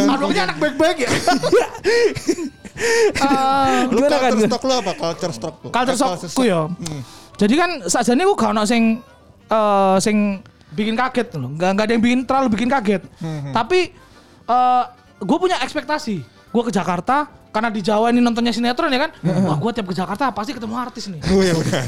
Artworknya 0.08 0.42
anak 0.50 0.56
baik-baik 0.60 1.04
ya. 1.06 1.10
Lu 3.92 4.00
Gimana 4.00 4.16
kan? 4.16 4.30
culture 4.32 4.48
stock 4.48 4.62
lu 4.64 4.74
apa? 4.74 4.92
Culture 4.96 5.32
stock 5.32 5.54
lu. 5.60 5.68
Culture 5.68 5.94
Eh, 5.94 5.98
shockku 5.98 6.42
ya. 6.42 6.60
Jadi 7.36 7.54
kan 7.56 7.70
saja 7.86 8.12
nih 8.12 8.24
gue 8.24 8.36
gak 8.36 8.52
ono 8.52 8.62
sing 8.64 9.00
eh, 9.46 9.96
sing 10.00 10.40
bikin 10.72 10.96
kaget 10.96 11.28
loh. 11.36 11.52
Gak, 11.54 11.70
gak 11.76 11.84
ada 11.88 11.92
yang 11.92 12.02
bikin 12.02 12.20
terlalu 12.24 12.48
bikin 12.52 12.68
kaget. 12.68 13.02
Tapi 13.52 13.80
eh 14.42 14.84
gue 15.20 15.38
punya 15.38 15.60
ekspektasi. 15.60 16.16
Gue 16.52 16.62
ke 16.64 16.72
Jakarta 16.72 17.28
karena 17.52 17.68
di 17.68 17.84
Jawa 17.84 18.08
ini 18.10 18.24
nontonnya 18.24 18.50
sinetron 18.50 18.90
ya 18.90 19.06
kan. 19.06 19.10
Wah 19.22 19.56
gue 19.60 19.70
tiap 19.76 19.86
ke 19.86 19.94
Jakarta 19.94 20.32
pasti 20.32 20.56
ketemu 20.56 20.74
artis 20.74 21.06
nih. 21.12 21.20
Oh 21.30 21.40
iya 21.44 21.54
benar. 21.54 21.84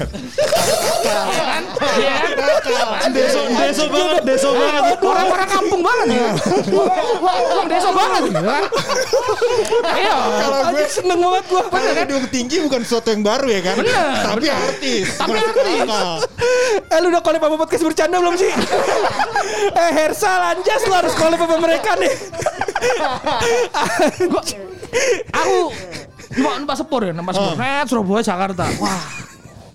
Iya 1.05 1.17
kan? 1.43 1.63
Iya 1.99 2.85
kan? 2.85 3.11
Deso, 3.11 3.41
deso 3.49 3.85
banget, 3.89 4.23
deso 4.29 4.49
banget. 4.53 5.01
Orang-orang 5.01 5.49
kampung 5.49 5.81
banget 5.81 6.07
ya. 6.15 6.31
Orang 7.25 7.67
desa 7.73 7.91
banget 7.91 8.23
ya 8.31 8.43
kan. 8.45 8.63
Iya. 9.97 10.15
Kalau 10.39 10.61
gue 10.71 10.85
Aja 10.85 10.91
seneng 10.91 11.19
banget 11.23 11.45
gua. 11.49 11.63
Kalau 11.71 11.93
gedung 11.97 12.27
tinggi 12.29 12.57
bukan 12.61 12.81
sesuatu 12.85 13.09
yang 13.15 13.23
baru 13.25 13.47
ya 13.49 13.61
kan? 13.63 13.77
Bener, 13.81 14.21
Tapi 14.27 14.47
artis. 14.51 15.07
Tapi 15.17 15.37
artis. 15.39 15.81
Eh 16.93 16.99
lu 17.01 17.09
udah 17.09 17.23
collab 17.25 17.41
sama 17.41 17.57
podcast 17.57 17.85
bercanda 17.89 18.17
belum 18.21 18.35
sih? 18.37 18.51
eh 19.73 19.91
Hersal 19.97 20.43
Anjas 20.53 20.83
lu 20.85 20.93
harus 20.93 21.15
collab 21.17 21.39
sama 21.41 21.57
mereka 21.63 21.97
nih. 21.97 22.13
Aku 25.33 25.59
Numpak, 26.35 26.55
numpak 26.59 26.77
sepur 26.77 27.01
ya, 27.01 27.13
numpak 27.15 27.33
sepur. 27.33 27.55
Net, 27.55 27.87
Surabaya, 27.87 28.23
Jakarta. 28.27 28.65
Wah. 28.83 29.07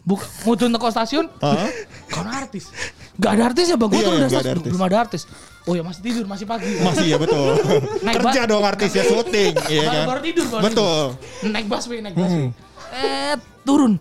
Buk, 0.04 0.20
mudun 0.44 0.74
teko 0.74 0.90
stasiun, 0.90 1.30
Hah? 1.40 1.70
Kau 2.10 2.26
artis. 2.26 2.74
Gak 3.16 3.32
ada 3.38 3.44
artis 3.48 3.70
ya 3.70 3.78
bang, 3.78 3.88
gue 3.88 3.96
Iya, 3.96 4.04
tuh 4.04 4.12
udah 4.12 4.28
ada 4.28 4.52
artis. 4.58 4.66
belum 4.66 4.84
ada 4.84 4.98
artis. 4.98 5.22
Oh 5.64 5.74
ya 5.78 5.84
masih 5.86 6.02
tidur, 6.02 6.26
masih 6.26 6.46
pagi. 6.50 6.72
Masih 6.82 7.06
ya 7.06 7.18
betul. 7.22 7.54
Naik 8.08 8.16
Kerja 8.18 8.42
dong 8.44 8.64
artisnya 8.66 9.04
syuting, 9.06 9.54
iya 9.70 9.80
baru, 9.80 9.94
kan? 9.94 10.06
baru 10.10 10.22
tidur, 10.26 10.46
baru 10.50 10.64
Betul. 10.66 11.00
tidur. 11.14 11.52
Naik 11.54 11.66
busway, 11.70 11.98
naik 12.02 12.16
busway. 12.18 12.48
Eh, 12.90 13.36
turun. 13.62 13.94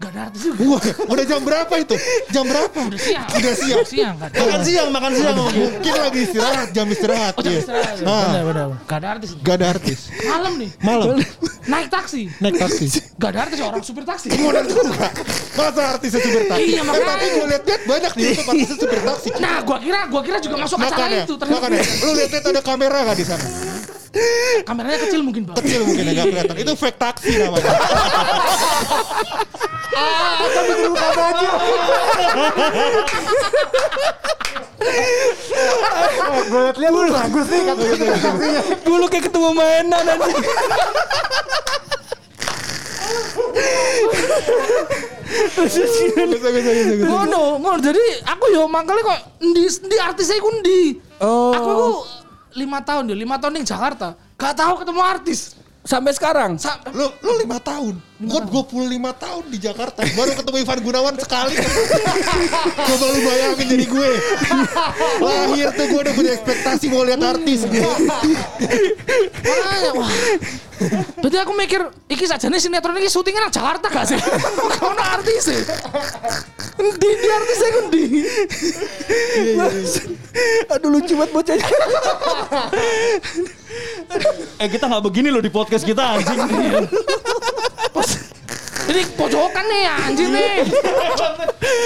Gak 0.00 0.16
ada 0.16 0.32
artis 0.32 0.40
juga. 0.48 0.64
Wah, 0.64 0.80
udah 1.12 1.24
jam 1.28 1.40
berapa 1.44 1.74
itu? 1.76 1.92
Jam 2.32 2.48
berapa? 2.48 2.72
Udah 2.88 2.96
siang. 2.96 3.28
Udah 3.36 3.52
siang. 3.52 3.84
siang 3.84 4.14
kan. 4.16 4.32
Makan 4.32 4.60
siang, 4.64 4.88
makan 4.88 5.10
siang. 5.12 5.36
Mungkin 5.36 5.92
lagi 5.92 6.20
istirahat, 6.24 6.68
jam 6.72 6.86
istirahat. 6.88 7.32
Oh, 7.36 7.42
jam 7.44 7.52
iya. 7.52 7.60
istirahat. 7.60 7.94
Ah, 8.00 8.24
Benar, 8.32 8.42
benar. 8.48 8.66
Gak 8.88 8.96
ada 8.96 9.08
artis. 9.12 9.30
Gak 9.44 9.54
ada 9.60 9.66
artis. 9.68 9.98
Malam 10.24 10.52
nih, 10.56 10.70
Malam 10.80 11.20
naik 11.68 11.88
taksi. 11.92 12.32
naik 12.40 12.56
taksi. 12.56 12.86
Gak 13.20 13.28
ada 13.28 13.40
artis, 13.44 13.56
orang 13.60 13.82
supir 13.84 14.04
taksi. 14.08 14.26
Bener 14.32 14.64
juga. 14.64 15.06
Masa 15.52 15.82
artisnya 15.92 16.20
supir 16.24 16.42
taksi? 16.48 16.64
Iya, 16.64 16.80
Eh, 16.80 16.84
makanya. 16.88 17.06
tapi 17.12 17.26
gue 17.28 17.46
liat-liat 17.46 17.82
banyak 17.84 18.12
di 18.16 18.22
YouTube 18.24 18.48
artisnya 18.48 18.76
supir 18.80 19.00
taksi. 19.04 19.28
Nah, 19.36 19.56
gua 19.60 19.78
kira, 19.78 20.00
gua 20.08 20.22
kira 20.24 20.38
juga 20.40 20.56
masuk 20.56 20.78
acara 20.80 20.96
Makanya, 20.96 21.20
itu. 21.28 21.34
Ternyata 21.36 21.60
makanya. 21.60 21.80
Lu 22.00 22.10
liat-liat 22.16 22.44
ada 22.48 22.60
kamera 22.64 22.98
gak 23.04 23.18
di 23.20 23.26
sana? 23.28 23.46
Kameranya 24.66 24.98
kecil 25.06 25.20
mungkin 25.22 25.46
bang. 25.46 25.56
Kecil 25.62 25.80
mungkin 25.86 26.04
agak 26.10 26.24
kelihatan. 26.26 26.56
Itu 26.58 26.72
fake 26.74 26.98
taksi 26.98 27.30
namanya. 27.38 27.70
Tapi 30.50 30.72
dulu 30.74 30.94
kamu 30.96 31.22
aja. 31.22 31.48
Gue 36.50 36.60
liat-liat 36.66 36.90
tuh 36.90 37.12
bagus 37.14 37.46
nih 37.46 37.62
katanya. 37.68 38.62
Dulu 38.82 39.04
kayak 39.06 39.24
ketemu 39.30 39.48
mainan 39.54 40.04
bisa. 40.18 40.54
ngono 47.06 47.60
ngono 47.62 47.78
jadi 47.78 48.02
aku 48.26 48.44
yo 48.50 48.66
mangkale 48.66 49.00
kok 49.02 49.20
di 49.38 49.64
di 49.66 49.96
artisnya 49.98 50.36
iku 50.38 50.50
ndi 50.60 50.80
Oh. 51.20 51.52
aku 51.52 51.74
lima 52.52 52.82
tahun 52.82 53.10
yo 53.10 53.14
lima 53.14 53.36
tahun 53.38 53.58
di 53.58 53.66
Jakarta 53.66 54.14
gak 54.36 54.54
tahu 54.56 54.82
ketemu 54.82 55.02
artis 55.02 55.40
Sampai 55.80 56.12
sekarang. 56.12 56.60
Sa- 56.60 56.76
Lu 56.92 57.08
lu 57.24 57.40
lima 57.40 57.56
tahun. 57.56 57.96
Gue 58.20 58.40
25 58.52 59.00
tahun 59.16 59.44
di 59.48 59.58
Jakarta. 59.64 60.04
Baru 60.12 60.36
ketemu 60.36 60.56
Ivan 60.60 60.80
Gunawan 60.84 61.14
sekali. 61.16 61.56
Coba 62.76 63.04
lu 63.16 63.20
bayangin 63.24 63.66
jadi 63.72 63.86
gue. 63.88 64.08
Lahir 65.24 65.68
tuh 65.72 65.84
gue 65.88 66.00
udah 66.04 66.12
punya 66.12 66.30
ekspektasi 66.36 66.92
mau 66.92 67.00
lihat 67.08 67.24
artis. 67.24 67.64
makanya 69.40 69.90
wah 69.96 70.12
Berarti 71.20 71.36
aku 71.36 71.52
mikir 71.52 71.80
iki 72.08 72.24
saja 72.24 72.48
nih 72.48 72.56
sinetron 72.56 72.96
iki 73.00 73.12
syutingnya 73.12 73.48
nang 73.48 73.52
Jakarta 73.52 73.92
gak 73.92 74.04
sih? 74.08 74.16
Kono 74.80 75.00
artis 75.00 75.52
e. 75.52 75.60
Endi 76.80 77.10
di 77.20 77.28
artisnya 77.28 77.68
endi? 77.84 78.04
Aduh 80.72 80.88
lucu 80.88 81.12
banget 81.16 81.30
bocahnya. 81.36 81.68
Eh 84.56 84.68
kita 84.72 84.84
nggak 84.88 85.04
begini 85.04 85.28
loh 85.28 85.44
di 85.44 85.52
podcast 85.52 85.84
kita 85.84 86.16
anjing. 86.16 86.40
Ini 88.90 89.02
pojokan 89.14 89.64
nih 89.70 89.82
anjing 89.86 90.30
nih. 90.34 90.66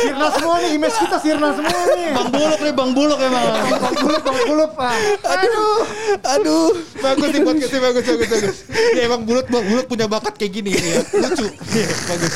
Sirna 0.04 0.28
semua 0.32 0.56
nih, 0.64 0.70
image 0.72 0.96
kita 0.96 1.16
sirna 1.20 1.48
semua 1.52 1.80
nih. 1.92 2.08
Bang 2.16 2.28
Buluk 2.32 2.60
nih, 2.64 2.72
Bang 2.72 2.90
Buluk 2.96 3.18
emang. 3.20 3.44
Bang 3.76 3.94
kulup, 4.00 4.22
bang 4.24 4.38
kulup. 4.48 4.70
Ah. 4.80 4.96
Aduh. 5.36 5.78
Aduh. 6.24 6.68
bagus 7.04 7.28
nih 7.28 7.40
podcastnya 7.44 7.80
bagus 7.84 8.04
bagus 8.08 8.28
bagus. 8.32 8.56
Dia 8.96 9.02
emang 9.04 9.28
bulut 9.28 9.46
bang 9.52 9.64
bulut 9.68 9.84
punya 9.84 10.06
bakat 10.08 10.32
kayak 10.40 10.52
gini 10.56 10.72
ya. 10.72 11.04
Lucu. 11.12 11.46
Iya, 11.76 11.92
bagus. 12.08 12.34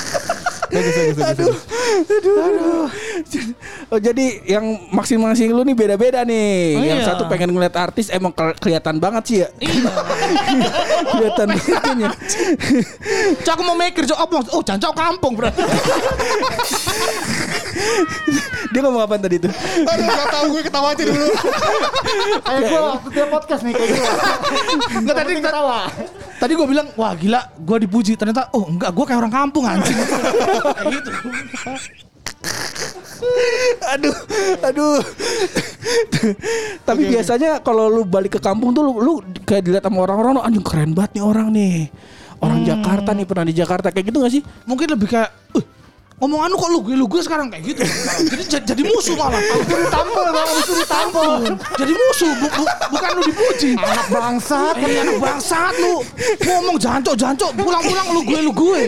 Bagus 0.69 0.93
bagus 0.93 1.17
bagus. 1.17 1.33
Aduh. 1.33 1.55
Aduh. 2.13 2.37
Aduh. 2.45 2.87
Oh, 3.93 3.97
jadi 3.97 4.45
yang 4.45 4.65
masing-masing 4.93 5.49
lu 5.49 5.65
nih 5.65 5.73
beda-beda 5.73 6.21
nih. 6.21 6.77
Oh, 6.77 6.85
yang 6.85 7.01
iya. 7.01 7.09
satu 7.09 7.25
pengen 7.25 7.57
ngeliat 7.57 7.73
artis 7.73 8.13
emang 8.13 8.37
ke- 8.37 8.57
kelihatan 8.61 9.01
banget 9.01 9.23
sih 9.25 9.37
ya. 9.41 9.49
Iya. 9.65 9.91
kelihatan 11.17 11.49
banget 11.57 11.97
ya. 11.97 12.11
Cok 13.49 13.53
aku 13.57 13.63
mau 13.65 13.77
mikir 13.79 14.05
cok 14.05 14.21
apa? 14.21 14.37
Oh 14.53 14.61
jancok 14.61 14.93
kampung 14.93 15.33
berarti. 15.41 15.65
Dia 18.69 18.81
ngomong 18.85 19.03
apa 19.09 19.17
tadi 19.17 19.41
tuh? 19.41 19.53
Aduh 19.89 20.05
gak 20.05 20.29
tau 20.29 20.45
gue 20.53 20.61
ketawa 20.61 20.89
aja 20.93 21.05
dulu. 21.09 21.29
Kayak 22.45 22.61
gue 22.69 22.81
waktu 22.81 23.09
dia 23.15 23.27
podcast 23.33 23.63
nih 23.65 23.73
kayak 23.73 23.89
gue. 23.89 24.07
Enggak 24.99 25.17
tadi 25.17 25.33
ketawa. 25.41 25.79
Tadi 26.39 26.53
gue 26.55 26.67
bilang, 26.69 26.87
wah 26.95 27.13
gila, 27.17 27.41
gue 27.57 27.79
dipuji. 27.89 28.15
Ternyata, 28.15 28.53
oh 28.55 28.69
enggak, 28.69 28.91
gue 28.93 29.05
kayak 29.09 29.21
orang 29.25 29.33
kampung 29.35 29.65
anjing. 29.65 29.97
kayak 29.97 30.87
gitu. 31.01 31.11
Aduh, 33.95 34.17
aduh. 34.63 35.01
Tapi 36.85 37.03
biasanya 37.09 37.61
kalau 37.65 37.89
lu 37.89 38.03
balik 38.05 38.39
ke 38.39 38.41
kampung 38.43 38.73
tuh 38.77 38.85
lu, 38.85 38.93
lu 39.01 39.13
kayak 39.45 39.63
dilihat 39.65 39.85
sama 39.85 40.05
orang-orang, 40.05 40.45
anjing 40.45 40.65
keren 40.65 40.93
banget 40.93 41.19
nih 41.19 41.25
orang 41.25 41.49
nih. 41.51 41.77
Orang 42.39 42.63
Jakarta 42.63 43.11
nih 43.17 43.27
pernah 43.27 43.47
di 43.51 43.55
Jakarta 43.57 43.91
kayak 43.91 44.15
gitu 44.15 44.19
gak 44.23 44.31
sih? 44.31 44.43
Mungkin 44.63 44.95
lebih 44.95 45.11
kayak, 45.11 45.31
uh, 45.59 45.65
omongan 46.19 46.49
lu 46.51 46.57
kok 46.57 46.69
lu 46.69 46.79
gue 46.83 46.95
lu 46.95 47.07
gue 47.07 47.21
sekarang 47.23 47.47
kayak 47.47 47.63
gitu. 47.65 47.81
jadi 48.27 48.65
jadi, 48.67 48.83
musuh 48.85 49.15
malah. 49.15 49.39
Ditampol 49.39 50.27
bang, 50.29 50.49
itu 50.59 50.73
ditampol. 50.77 51.31
jadi 51.79 51.93
musuh, 51.95 52.31
bu- 52.37 52.53
bu- 52.59 52.73
bukan 52.91 53.11
lu 53.15 53.23
dipuji. 53.27 53.71
Anak 53.79 54.07
bangsat. 54.09 54.75
Eh 54.79 54.99
anak 54.99 55.17
bangsat 55.19 55.75
lu 55.79 56.03
Ngomong 56.39 56.77
jancok 56.79 57.15
jancok 57.15 57.51
Pulang-pulang 57.55 58.09
lu 58.15 58.21
gue 58.25 58.41
lu 58.41 58.53
gue 58.53 58.81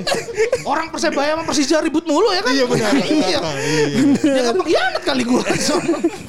Orang 0.65 0.89
Persebaya 0.89 1.37
sama 1.37 1.43
Persija 1.45 1.79
ribut 1.81 2.05
mulu 2.05 2.33
ya 2.33 2.41
kan 2.41 2.53
Iya 2.55 2.65
benar. 2.67 2.91
Iya 2.97 3.39
Ya 4.23 4.43
kan 4.49 4.55
pengkhianat 4.57 5.03
kali 5.05 5.23
gue 5.25 5.43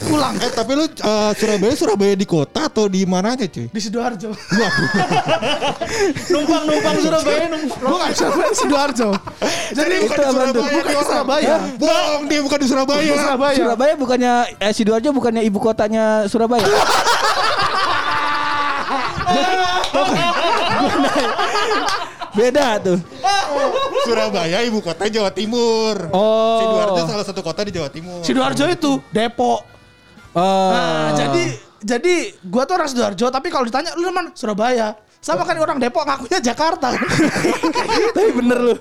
Pulang 0.03 0.35
Eh 0.37 0.51
tapi 0.51 0.71
lu 0.75 0.85
eh, 0.85 1.31
Surabaya 1.33 1.73
Surabaya 1.73 2.13
di 2.13 2.27
kota 2.27 2.67
atau 2.67 2.85
di 2.85 3.05
mananya 3.05 3.47
cuy? 3.47 3.69
Di 3.69 3.79
Sidoarjo 3.79 4.31
Numpang 6.29 6.63
numpang 6.67 6.95
Surabaya 6.99 7.45
numpang. 7.49 8.09
Bisa 8.11 8.25
main 8.31 8.53
Sidoarjo 8.53 9.09
Jadi 9.71 9.95
Bukan 10.03 10.17
di 10.51 10.90
Surabaya. 10.91 11.55
Surabaya 11.55 11.55
Bohong 11.79 12.23
dia 12.27 12.39
bukan 12.43 12.57
di 12.59 12.67
Surabaya. 12.67 13.13
Surabaya 13.15 13.55
Surabaya 13.55 13.93
bukannya 13.95 14.33
eh 14.59 14.71
Sidoarjo 14.75 15.09
bukannya 15.15 15.41
ibu 15.47 15.59
kotanya 15.63 16.27
Surabaya? 16.27 16.67
Beda 22.31 22.79
tuh. 22.79 22.99
Surabaya 24.07 24.63
ibu 24.63 24.79
kota 24.79 25.07
Jawa 25.11 25.31
Timur. 25.31 26.09
Oh. 26.15 26.59
Sidoarjo 26.63 27.01
salah 27.07 27.25
satu 27.27 27.41
kota 27.43 27.63
di 27.67 27.71
Jawa 27.75 27.89
Timur. 27.91 28.23
Sidoarjo 28.23 28.65
itu 28.71 28.91
Depok 29.11 29.71
Oh. 30.31 30.71
Nah 30.71 31.11
jadi 31.11 31.43
jadi 31.83 32.15
gua 32.47 32.63
tuh 32.63 32.79
orang 32.79 32.87
Sidoarjo 32.87 33.27
tapi 33.27 33.51
kalau 33.51 33.67
ditanya 33.67 33.91
lu 33.99 34.07
mana 34.15 34.31
Surabaya. 34.31 34.95
Sama 35.21 35.45
kan 35.45 35.53
orang 35.61 35.77
Depok 35.77 36.01
ngakunya 36.01 36.41
Jakarta. 36.41 36.97
Tapi 38.17 38.31
bener 38.33 38.57
lu. 38.57 38.73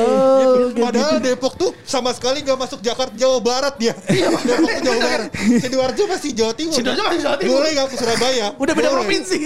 oh, 0.00 0.72
gitu. 0.72 0.80
Padahal 0.80 1.20
Depok 1.20 1.60
tuh 1.60 1.76
sama 1.84 2.16
sekali 2.16 2.40
gak 2.40 2.56
masuk 2.56 2.80
Jakarta 2.80 3.12
Jawa 3.20 3.36
Barat 3.44 3.76
dia. 3.76 3.92
Depok 3.92 4.40
tuh 4.40 4.80
Jawa 4.80 4.96
Barat. 4.96 5.28
Sidoarjo 5.60 6.02
masih 6.08 6.30
Jawa 6.32 6.52
Timur. 6.56 6.72
Sidoarjo 6.72 7.02
masih 7.04 7.20
Jawa 7.20 7.36
Timur. 7.36 7.60
Boleh 7.60 7.70
gak 7.76 7.86
ke 7.92 7.96
Surabaya? 8.00 8.46
Udah 8.56 8.72
beda 8.72 8.88
provinsi. 8.96 9.40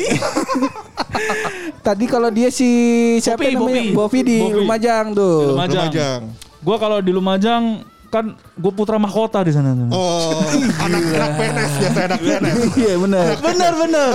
Tadi 1.82 2.04
kalau 2.06 2.30
dia 2.30 2.54
si 2.54 2.70
siapa 3.18 3.42
namanya? 3.42 3.98
Bovi 3.98 4.20
di. 4.22 4.38
Lumajang 4.46 5.10
tuh. 5.10 5.58
Lumajang. 5.58 5.90
Lumajang. 5.90 6.20
Gua 6.62 6.76
kalau 6.78 7.02
di 7.02 7.10
Lumajang 7.10 7.82
kan 8.14 8.31
gue 8.38 8.70
putra 8.70 8.94
mahkota 8.94 9.42
di 9.42 9.50
sana. 9.50 9.74
Oh, 9.90 10.38
anak 10.79 11.03
anak 11.11 11.31
PNS 11.35 11.72
biasa 11.83 12.00
anak 12.07 12.20
PNS. 12.22 12.57
Iya 12.79 12.94
benar. 13.03 13.24
Bener 13.42 13.72
bener. 13.74 14.11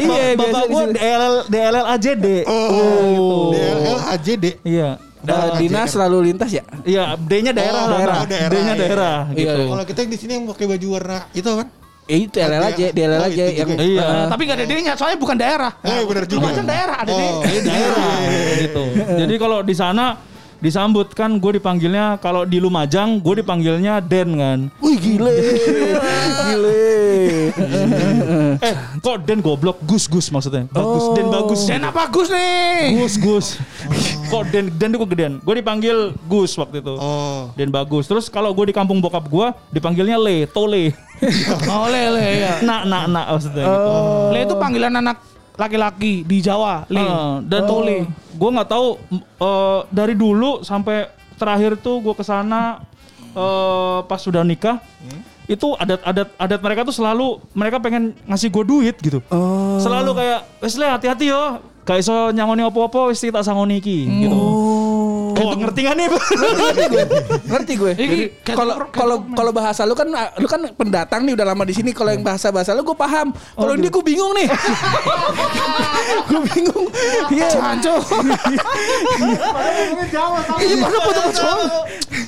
Iya, 0.00 0.22
Bapak 0.40 0.64
gue. 0.66 0.82
DLL 0.96 1.34
DLL 1.52 1.86
AJD. 1.92 2.26
Oh, 2.48 3.52
DLL 3.52 4.00
AJD. 4.16 4.44
Iya. 4.64 4.90
Eh, 5.26 5.48
dinas 5.58 5.90
lalu 5.98 6.30
lintas 6.30 6.54
ya? 6.54 6.62
Iya, 6.86 7.18
D-nya 7.18 7.50
daerah 7.50 7.82
Oh, 7.82 7.90
daerah. 7.90 8.14
Nah. 8.14 8.22
Oh, 8.22 8.28
daerah, 8.30 8.52
D-nya 8.54 8.72
iya. 8.72 8.78
daerah 8.78 9.18
Iya, 9.26 9.34
gitu. 9.34 9.58
iya. 9.58 9.70
Kalau 9.74 9.84
kita 9.90 9.98
yang 10.06 10.10
di 10.14 10.18
sini 10.22 10.32
yang 10.38 10.44
pakai 10.46 10.66
baju 10.70 10.86
warna 10.86 11.18
itu 11.34 11.50
kan? 11.50 11.66
Eh, 12.06 12.18
itu 12.30 12.36
LL 12.38 12.62
aja, 12.62 12.84
Oh, 12.86 12.90
DLL 12.94 13.22
aja 13.26 13.34
juga. 13.34 13.58
yang 13.58 13.68
Iya. 13.74 14.06
Eh, 14.06 14.24
tapi 14.30 14.42
nggak 14.46 14.56
ada 14.62 14.66
D-nya, 14.70 14.92
soalnya 14.94 15.18
bukan 15.18 15.36
daerah. 15.36 15.70
Oh, 15.82 16.02
benar 16.06 16.24
juga. 16.30 16.38
Lumajang 16.46 16.66
daerah 16.70 16.96
ada 17.02 17.10
D. 17.10 17.22
Oh, 17.26 17.40
daerah 17.42 18.14
gitu. 18.62 18.82
Jadi 19.26 19.34
kalau 19.34 19.58
di 19.66 19.74
sana 19.74 20.04
disambut 20.60 21.12
kan 21.12 21.36
gue 21.36 21.60
dipanggilnya 21.60 22.16
kalau 22.18 22.48
di 22.48 22.58
Lumajang 22.58 23.20
gue 23.20 23.44
dipanggilnya 23.44 24.00
Den 24.00 24.36
kan. 24.40 24.58
Wih 24.80 24.96
gile. 24.96 25.34
gile. 26.48 26.80
Eh 28.60 28.74
kok 29.04 29.16
Den 29.28 29.44
goblok 29.44 29.78
Gus 29.84 30.08
Gus 30.08 30.32
maksudnya. 30.32 30.64
Bagus 30.72 31.04
Den 31.12 31.26
bagus. 31.28 31.60
Den 31.68 31.82
apa 31.84 32.08
Gus 32.08 32.28
nih? 32.32 33.00
Gus 33.00 33.14
Gus. 33.20 33.46
Kok 34.32 34.42
Den 34.50 34.72
Den 34.74 34.96
tuh 34.96 35.00
kegedean. 35.04 35.38
Gue 35.44 35.54
dipanggil 35.60 36.16
Gus 36.26 36.56
waktu 36.56 36.80
itu. 36.80 36.94
Oh. 36.96 37.52
Den 37.54 37.68
bagus. 37.68 38.08
Terus 38.08 38.26
kalau 38.32 38.50
gue 38.56 38.72
di 38.72 38.74
kampung 38.74 38.98
bokap 38.98 39.28
gue 39.28 39.46
dipanggilnya 39.70 40.16
Le, 40.16 40.48
Tole. 40.48 40.96
Oh 41.68 41.88
lele 41.88 42.44
ya. 42.44 42.54
nak 42.68 42.82
nak 42.84 43.04
nak 43.08 43.26
maksudnya 43.36 43.64
gitu. 43.64 43.90
Le 44.32 44.38
itu 44.44 44.54
panggilan 44.56 44.92
anak 45.00 45.16
laki-laki 45.56 46.22
di 46.22 46.38
Jawa. 46.44 46.84
Le. 46.86 47.00
Eh, 47.00 47.34
dan 47.48 47.64
Tole. 47.64 48.04
gue 48.36 48.50
nggak 48.52 48.68
tahu 48.68 48.88
eh, 49.16 49.80
dari 49.88 50.14
dulu 50.14 50.60
sampai 50.60 51.08
terakhir 51.36 51.80
tuh 51.80 52.00
gue 52.04 52.14
ke 52.16 52.24
sana 52.24 52.80
eh, 53.32 53.98
pas 54.04 54.20
sudah 54.20 54.44
nikah 54.44 54.80
itu 55.46 55.78
adat-adat 55.78 56.28
adat 56.36 56.60
mereka 56.60 56.80
tuh 56.82 56.94
selalu 56.94 57.38
mereka 57.54 57.78
pengen 57.78 58.18
ngasih 58.26 58.50
gue 58.50 58.64
duit 58.66 58.96
gitu 58.98 59.22
selalu 59.78 60.10
kayak 60.18 60.40
wes 60.58 60.74
hati-hati 60.74 61.30
yo 61.30 61.62
gak 61.86 62.02
iso 62.02 62.34
nyangoni 62.34 62.66
opo-opo 62.66 63.14
wis 63.14 63.22
tak 63.22 63.46
sangoni 63.46 63.78
iki 63.78 64.26
gitu 64.26 64.34
oh, 64.34 64.85
ngerti 65.36 65.80
gak 65.84 65.94
nih 65.96 66.06
Ngerti 67.46 67.72
gue. 67.76 67.92
Ini 67.96 68.16
kayak 68.42 68.56
Kalau 68.56 68.74
kalau 68.90 69.16
kalau 69.36 69.52
bahasa 69.52 69.84
lu 69.84 69.94
kan 69.94 70.08
lu 70.40 70.48
kan 70.48 70.60
pendatang 70.74 71.24
nih 71.26 71.32
udah 71.36 71.46
lama 71.46 71.62
di 71.66 71.74
sini. 71.76 71.90
Kalau 71.92 72.10
yang 72.12 72.24
bahasa 72.24 72.48
bahasa 72.50 72.72
lu 72.72 72.82
gue 72.82 72.96
paham. 72.96 73.32
Kalau 73.34 73.72
ini 73.76 73.88
gue 73.88 74.04
bingung 74.04 74.32
nih. 74.34 74.48
gue 76.30 76.40
bingung. 76.54 76.84
Iya. 77.30 77.48
Jawa 80.10 80.38
tapi. 80.46 80.62
Iya 80.66 80.74
mana 80.80 80.98
foto-foto. 81.02 81.50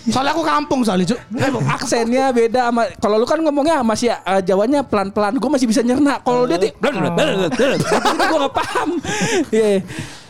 Soalnya 0.09 0.33
aku 0.33 0.43
kampung 0.45 0.81
soalnya, 0.83 1.07
Cuk. 1.15 1.21
Aksennya 1.69 2.33
beda 2.33 2.73
sama 2.73 2.83
kalau 2.99 3.17
lu 3.21 3.27
kan 3.29 3.39
ngomongnya 3.41 3.81
masih 3.85 4.13
eh, 4.13 4.43
Jawanya 4.45 4.85
pelan-pelan. 4.85 5.37
Gue 5.39 5.51
masih 5.51 5.67
bisa 5.69 5.81
nyerna. 5.85 6.21
Kalau 6.23 6.45
dia 6.49 6.59
tuh 6.61 6.71
gue 6.75 8.39
nggak 8.39 8.55
paham. 8.55 8.89
Iya. 9.53 9.83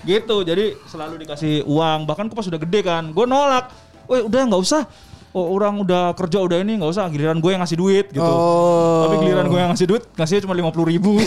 Gitu 0.09 0.41
jadi 0.41 0.73
selalu 0.89 1.29
dikasih 1.29 1.69
uang 1.69 2.09
bahkan 2.09 2.25
gue 2.33 2.37
pas 2.37 2.49
udah 2.49 2.61
gede 2.65 2.81
kan 2.81 3.13
gue 3.13 3.27
nolak 3.29 3.69
Woi 4.09 4.25
udah 4.25 4.41
nggak 4.49 4.63
usah 4.65 4.89
oh, 5.37 5.53
orang 5.53 5.85
udah 5.85 6.17
kerja 6.17 6.41
udah 6.41 6.65
ini 6.65 6.81
nggak 6.81 6.89
usah 6.97 7.05
giliran 7.13 7.45
gue 7.45 7.51
yang 7.53 7.61
ngasih 7.61 7.77
duit 7.77 8.07
gitu 8.09 8.25
Oh. 8.25 9.05
tapi 9.05 9.21
giliran 9.21 9.45
gue 9.53 9.59
yang 9.61 9.71
ngasih 9.77 9.85
duit 9.85 10.03
ngasihnya 10.17 10.49
cuma 10.49 10.57
lima 10.57 10.73
puluh 10.73 10.89
ribu 10.89 11.21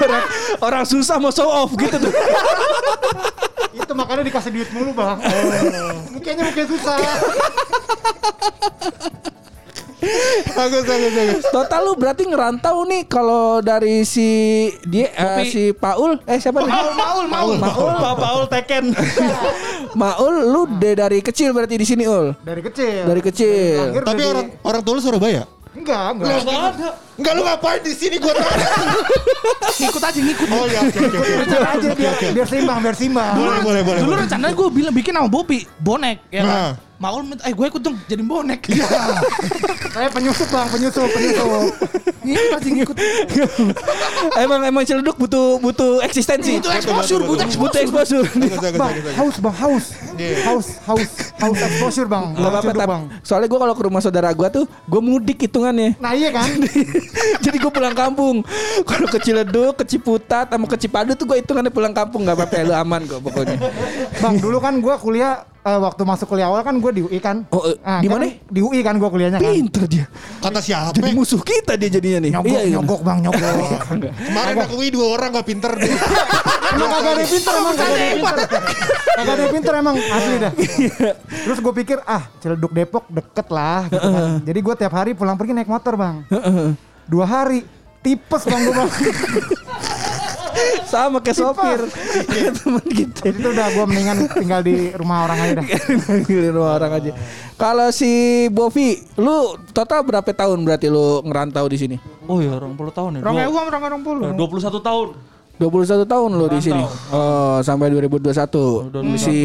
orang, 0.00 0.24
orang 0.62 0.82
susah 0.86 1.16
mau 1.20 1.28
show 1.28 1.44
off 1.44 1.76
gitu 1.76 1.96
tuh. 2.00 2.12
Itu 3.76 3.92
makanya 3.92 4.24
dikasih 4.24 4.50
duit 4.50 4.68
mulu 4.72 4.96
bang. 4.96 5.18
Mukanya 6.14 6.42
mukanya 6.48 6.68
susah. 6.68 6.96
Bagus, 10.50 10.82
bagus, 10.88 11.12
bagus. 11.12 11.44
Total 11.52 11.80
lu 11.84 11.92
berarti 11.94 12.24
ngerantau 12.24 12.88
nih 12.88 13.04
kalau 13.04 13.60
dari 13.60 14.02
si 14.08 14.28
dia 14.88 15.12
Kopi. 15.12 15.44
si 15.52 15.62
Paul 15.76 16.16
eh 16.24 16.40
siapa 16.40 16.64
nih? 16.64 16.72
Maul, 16.72 16.92
maul, 16.96 17.24
maul. 17.28 17.54
Maul. 17.60 17.92
Pak 18.00 18.14
Paul 18.16 18.42
Teken 18.48 18.84
Maul 20.00 20.34
lu 20.48 20.62
de 20.80 20.96
dari 20.96 21.20
kecil 21.20 21.52
berarti 21.52 21.76
di 21.76 21.86
sini 21.86 22.08
ul. 22.08 22.32
Dari 22.40 22.64
kecil. 22.64 23.04
Dari 23.04 23.20
kecil. 23.20 23.92
lahir 23.92 24.02
Tapi 24.04 24.20
udah 24.24 24.32
orang 24.32 24.46
orang 24.64 24.80
tua 24.80 24.94
lu 24.96 25.02
Surabaya? 25.04 25.44
Enggak, 25.70 26.18
enggak. 26.18 26.72
Enggak 27.14 27.32
lu 27.38 27.42
ngapain 27.46 27.80
di 27.84 27.94
sini 27.94 28.18
gua 28.18 28.34
tanya. 28.34 28.68
Ngikut 29.80 30.02
aja, 30.02 30.18
ngikut. 30.18 30.48
Oh 30.50 30.66
ya, 30.66 30.80
oke 30.82 30.98
oke. 30.98 31.18
Bicara 31.46 31.68
aja 31.78 31.88
biar, 31.94 32.14
biar 32.34 32.46
seimbang, 32.50 32.78
biar 32.82 32.96
seimbang. 32.98 33.32
Boleh, 33.38 33.58
boleh, 33.62 33.82
boleh. 33.86 34.00
Dulu 34.02 34.12
rencananya 34.18 34.54
gue 34.56 34.68
bilang 34.74 34.94
bikin 34.94 35.12
sama 35.14 35.28
Bopi 35.30 35.64
bonek 35.78 36.26
ya 36.28 36.42
kan. 36.42 36.50
Nah. 36.50 36.72
Maul 37.00 37.24
minta, 37.24 37.40
eh 37.48 37.56
gue 37.56 37.64
ikut 37.64 37.80
dong 37.80 37.96
jadi 38.04 38.20
bonek. 38.20 38.60
Saya 39.96 40.12
penyusup 40.12 40.52
bang, 40.52 40.68
penyusup, 40.68 41.08
penyusup. 41.08 41.72
Ini 42.20 42.40
pasti 42.52 42.68
ngikut. 42.76 42.96
emang 44.36 44.60
emang 44.68 44.84
celeduk 44.84 45.16
butuh 45.16 45.56
butuh 45.64 46.04
eksistensi. 46.04 46.60
Itu 46.60 46.68
exposure, 46.68 47.24
butuh 47.24 47.48
butuh 47.56 47.80
exposure. 47.80 48.20
exposure. 48.20 48.24
Bagus, 48.36 48.60
bagus, 48.60 48.76
Bang, 48.76 49.16
haus 49.16 49.36
bang, 49.40 49.56
haus. 49.64 49.84
Iya. 50.20 50.36
Haus, 50.44 50.66
haus, 50.84 51.10
haus 51.40 51.58
exposure 51.72 52.04
bang. 52.04 52.36
Gak 52.36 52.50
apa-apa 52.52 52.72
bang. 52.84 53.02
soalnya 53.24 53.48
gue 53.48 53.60
kalau 53.64 53.72
ke 53.72 53.82
rumah 53.88 54.00
saudara 54.04 54.28
gue 54.36 54.48
tuh 54.60 54.64
gue 54.68 55.00
mudik 55.00 55.40
hitungannya. 55.48 55.96
Nah 55.96 56.12
iya 56.12 56.28
kan? 56.28 56.52
Jadi 57.48 57.56
gue 57.56 57.72
pulang 57.72 57.96
kampung. 57.96 58.44
Kalau 58.84 59.08
ke 59.08 59.16
Ciledug, 59.24 59.72
ke 59.72 59.88
Ciputat, 59.88 60.52
sama 60.52 60.68
ke 60.68 60.76
Cipadu 60.76 61.16
tuh 61.16 61.24
gue 61.24 61.40
hitungannya 61.40 61.72
pulang 61.72 61.96
kampung 61.96 62.28
nggak 62.28 62.36
apa-apa 62.36 62.60
lu 62.60 62.76
aman 62.76 63.00
kok 63.08 63.24
pokoknya. 63.24 63.56
Bang, 64.20 64.36
dulu 64.36 64.60
kan 64.60 64.76
gue 64.76 64.94
kuliah 65.00 65.48
eh, 65.60 65.78
waktu 65.80 66.02
masuk 66.02 66.26
kuliah 66.26 66.48
awal 66.48 66.64
kan 66.64 66.74
gue 66.76 66.92
di 66.92 67.02
UI 67.04 67.18
kan. 67.18 67.44
Oh, 67.52 67.60
eh, 67.64 67.76
di 68.00 68.08
kan 68.08 68.16
mana? 68.16 68.26
Di 68.48 68.60
UI 68.60 68.80
kan 68.80 68.96
gue 68.96 69.08
kuliahnya 69.08 69.38
kan. 69.38 69.52
Pinter 69.52 69.84
dia. 69.84 70.04
Kata 70.40 70.60
siapa? 70.60 70.96
Jadi 70.96 71.10
musuh 71.12 71.40
kita 71.40 71.76
dia 71.76 71.90
jadinya 71.92 72.18
nih. 72.24 72.30
Nyogok, 72.32 72.48
Iya, 72.48 72.60
iya. 72.64 72.72
nyogok 72.78 73.00
bang, 73.04 73.18
nyogok. 73.24 73.42
Kemarin 74.28 74.54
aku 74.64 74.74
UI 74.80 74.88
dua 74.88 75.06
orang 75.14 75.28
gak 75.36 75.46
pinter 75.46 75.72
deh. 75.76 75.90
emang 76.74 76.88
kagak 76.88 77.12
ada 77.12 77.24
pinter 77.26 77.52
emang 77.52 77.74
kagak 77.74 77.90
ada 77.90 78.06
pinter. 78.14 78.36
Kagak 79.10 79.34
ada 79.34 79.46
pinter 79.52 79.72
emang 79.76 79.96
asli 79.98 80.36
dah. 80.38 80.52
Terus 81.44 81.58
gue 81.60 81.72
pikir 81.84 81.98
ah 82.06 82.22
Ciledug 82.40 82.72
Depok 82.72 83.04
deket 83.10 83.46
lah 83.50 83.84
gitu 83.90 84.08
kan. 84.08 84.28
Jadi 84.44 84.58
gue 84.58 84.74
tiap 84.78 84.92
hari 84.94 85.10
pulang 85.12 85.36
pergi 85.36 85.52
naik 85.52 85.68
motor 85.68 85.94
bang. 85.98 86.24
Dua 87.04 87.26
hari 87.26 87.66
tipes 88.00 88.42
bang 88.48 88.60
gue 88.64 88.74
bang. 88.74 88.90
Sama 90.84 91.18
kayak 91.18 91.36
sopir. 91.36 91.80
Teman 92.58 92.84
kita. 92.84 93.20
Jadi 93.22 93.38
tuh 93.38 93.50
udah 93.50 93.66
gue 93.68 93.84
mendingan 93.84 94.16
tinggal 94.28 94.60
di 94.60 94.90
rumah 94.92 95.24
orang 95.24 95.38
aja 95.38 95.52
dah. 95.58 95.66
Panggilin 96.06 96.50
rumah 96.50 96.72
orang 96.76 96.92
aja. 96.94 97.10
Kalau 97.54 97.88
si 97.90 98.10
Bovi, 98.48 98.88
lu 99.16 99.36
total 99.70 100.00
berapa 100.00 100.26
tahun 100.26 100.58
berarti 100.60 100.86
lu 100.86 101.22
ngerantau 101.22 101.66
di 101.66 101.76
sini? 101.76 101.96
oh 102.24 102.38
ya 102.38 102.54
orang 102.54 102.72
puluh 102.72 102.88
tahun 102.88 103.18
ya 103.18 103.20
Dua- 103.20 103.42
ewu 103.42 103.58
rong 103.58 103.82
rong 103.82 104.02
puluh. 104.02 104.22
eh, 104.22 104.34
21 104.34 104.78
tahun 104.80 105.08
21 105.58 106.06
tahun 106.06 106.30
lu 106.32 106.46
di 106.48 106.56
sini. 106.58 106.80
Oh, 107.10 107.60
sampai 107.60 107.92
2021. 107.92 108.32
Si 109.18 109.36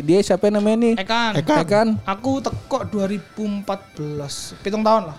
dia 0.00 0.22
siapa 0.22 0.48
namanya 0.48 0.76
nih? 0.80 0.94
Ekan. 0.96 1.32
Ekan. 1.36 1.88
Aku 2.06 2.40
teko 2.40 2.88
2014. 2.88 4.56
Pitung 4.58 4.80
tahun 4.80 5.12
lah. 5.12 5.16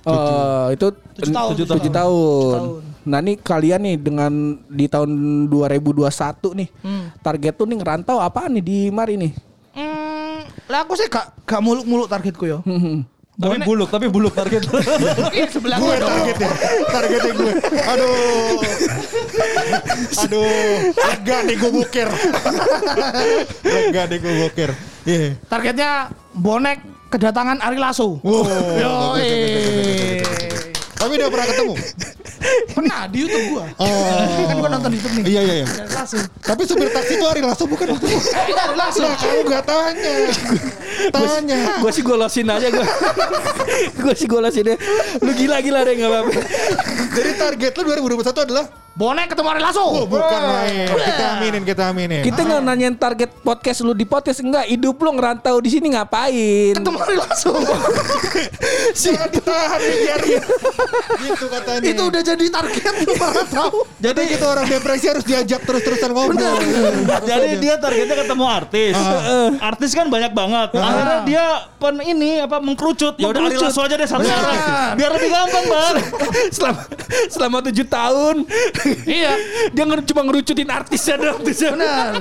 Oh, 0.00 0.70
itu 0.70 0.86
Tujuh 1.18 1.34
tahun. 1.34 1.50
tujuh 1.52 1.66
Tujuh 1.66 1.90
tahun. 1.90 2.54
tahun. 2.54 2.82
Nah, 3.00 3.18
nih 3.18 3.36
kalian 3.36 3.80
nih 3.80 3.96
dengan 3.96 4.32
di 4.66 4.84
tahun 4.84 5.10
2021 5.48 6.04
nih. 6.52 6.68
Hmm. 6.80 7.04
Target 7.18 7.54
tuh 7.54 7.64
nih 7.64 7.76
ngerantau 7.76 8.18
apaan 8.18 8.52
nih 8.52 8.64
di 8.64 8.78
Mari 8.88 9.14
nih? 9.16 9.32
Hmm, 9.72 10.44
lah 10.66 10.84
aku 10.84 10.92
sih 10.94 11.06
gak 11.06 11.32
gak 11.42 11.60
muluk-muluk 11.60 12.06
targetku 12.06 12.44
yo. 12.44 12.60
tapi 13.40 13.56
Bonek. 13.56 13.64
buluk 13.64 13.88
tapi 13.88 14.06
buluk 14.06 14.36
target 14.36 14.60
Iya 15.32 15.48
sebelah 15.48 15.80
gue 15.80 15.96
targetnya. 15.96 16.50
Targetnya 16.86 17.32
gue. 17.32 17.52
Aduh. 17.88 18.58
Aduh. 20.28 20.44
Lega 20.92 21.36
nih 21.48 21.56
gue 21.56 21.70
boker. 21.72 22.08
Lega 23.64 24.02
nih 24.12 24.18
gue 24.20 24.34
boker. 24.44 24.70
Iya. 25.08 25.40
Targetnya 25.48 25.90
bonek 26.36 26.78
kedatangan 27.08 27.64
Ari 27.64 27.80
Lasso. 27.80 28.20
Wow. 28.20 28.44
Yo, 28.76 28.92
Bagus, 29.16 29.24
bagus, 29.24 29.62
bagus, 29.64 29.86
bagus. 29.88 30.89
Tapi 31.00 31.12
udah 31.16 31.28
pernah 31.32 31.46
ketemu? 31.48 31.74
pernah 32.76 33.00
di 33.08 33.16
YouTube 33.24 33.44
gua. 33.56 33.64
Oh. 33.80 33.88
kan 34.44 34.56
gua 34.60 34.68
nonton 34.68 34.90
YouTube 34.92 35.14
nih. 35.20 35.24
Iya, 35.32 35.40
iya, 35.40 35.54
iya. 35.64 35.66
Lasso. 35.96 36.20
Tapi 36.44 36.62
supir 36.68 36.92
taksi 36.92 37.16
itu 37.16 37.24
Ari 37.24 37.40
Lasso 37.40 37.64
bukan 37.64 37.96
waktu 37.96 38.04
itu. 38.04 38.20
Eh, 38.36 38.52
Ari 38.52 38.74
Lasso. 38.76 39.00
Nah, 39.00 39.16
kamu 39.16 39.40
gak 39.48 39.64
tanya. 39.64 40.14
Tanya. 41.16 41.58
Gue 41.80 41.92
sih 41.96 42.04
golosin 42.04 42.52
aja 42.52 42.68
gue. 42.68 42.86
gue 43.96 44.14
sih 44.14 44.28
golosin 44.28 44.68
deh. 44.68 44.78
Lu 45.24 45.32
gila-gila 45.32 45.80
deh 45.88 45.94
nggak 45.96 46.10
apa-apa. 46.12 46.32
Jadi 47.16 47.30
target 47.40 47.72
lu 47.80 47.82
2021 47.96 48.44
adalah 48.44 48.64
Bonek 48.90 49.30
ketemu 49.30 49.48
Ari 49.54 49.62
Lasso. 49.62 49.86
Oh 49.86 50.02
bukan 50.02 50.40
main. 50.50 50.90
Kita 50.90 51.24
aminin, 51.38 51.62
kita 51.62 51.82
aminin. 51.94 52.22
Kita 52.26 52.40
nggak 52.42 52.60
nanyain 52.66 52.96
target 52.98 53.30
podcast 53.38 53.86
lu 53.86 53.94
di 53.94 54.02
podcast 54.02 54.42
enggak. 54.42 54.66
Hidup 54.66 54.98
lu 54.98 55.14
ngerantau 55.14 55.62
di 55.62 55.70
sini 55.70 55.94
ngapain? 55.94 56.74
Ketemu 56.74 56.98
Ari 56.98 57.16
Lasso. 57.22 57.54
Jangan 59.00 59.28
ditahan 59.30 59.78
biar 59.78 60.20
Gitu 61.22 61.44
katanya. 61.46 61.86
Itu 61.86 62.02
udah 62.02 62.22
jadi 62.26 62.44
target 62.50 62.94
lu 63.06 63.14
tahu. 63.46 63.78
Jadi 64.02 64.20
gitu 64.26 64.44
orang 64.50 64.66
depresi 64.66 65.06
harus 65.06 65.24
diajak 65.24 65.62
terus-terusan 65.62 66.10
ngobrol. 66.10 66.58
Jadi 67.22 67.48
dia 67.62 67.78
targetnya 67.78 68.16
ketemu 68.26 68.44
artis. 68.50 68.96
Artis 69.62 69.90
kan 69.94 70.10
banyak 70.10 70.34
banget. 70.34 70.74
Akhirnya 70.74 71.18
dia 71.30 71.44
pen 71.78 71.94
ini 72.02 72.42
apa 72.42 72.58
mengkerucut. 72.58 73.14
Ya 73.22 73.30
udah 73.30 73.48
Ari. 73.48 73.54
Lasso 73.54 73.86
aja 73.86 73.94
deh 73.94 74.08
satu 74.10 74.26
orang. 74.26 74.98
Biar 74.98 75.10
lebih 75.14 75.30
gampang, 75.30 75.64
Bang. 75.70 75.94
selama 76.50 76.82
selama 77.30 77.56
tujuh 77.70 77.86
tahun 77.86 78.36
Iya. 79.02 79.32
dia 79.70 79.84
nge- 79.84 80.06
cuma 80.06 80.20
ngerucutin 80.24 80.68
artisnya 80.68 81.14
dong 81.16 81.40
artisnya. 81.40 81.70
Benar. 81.72 82.12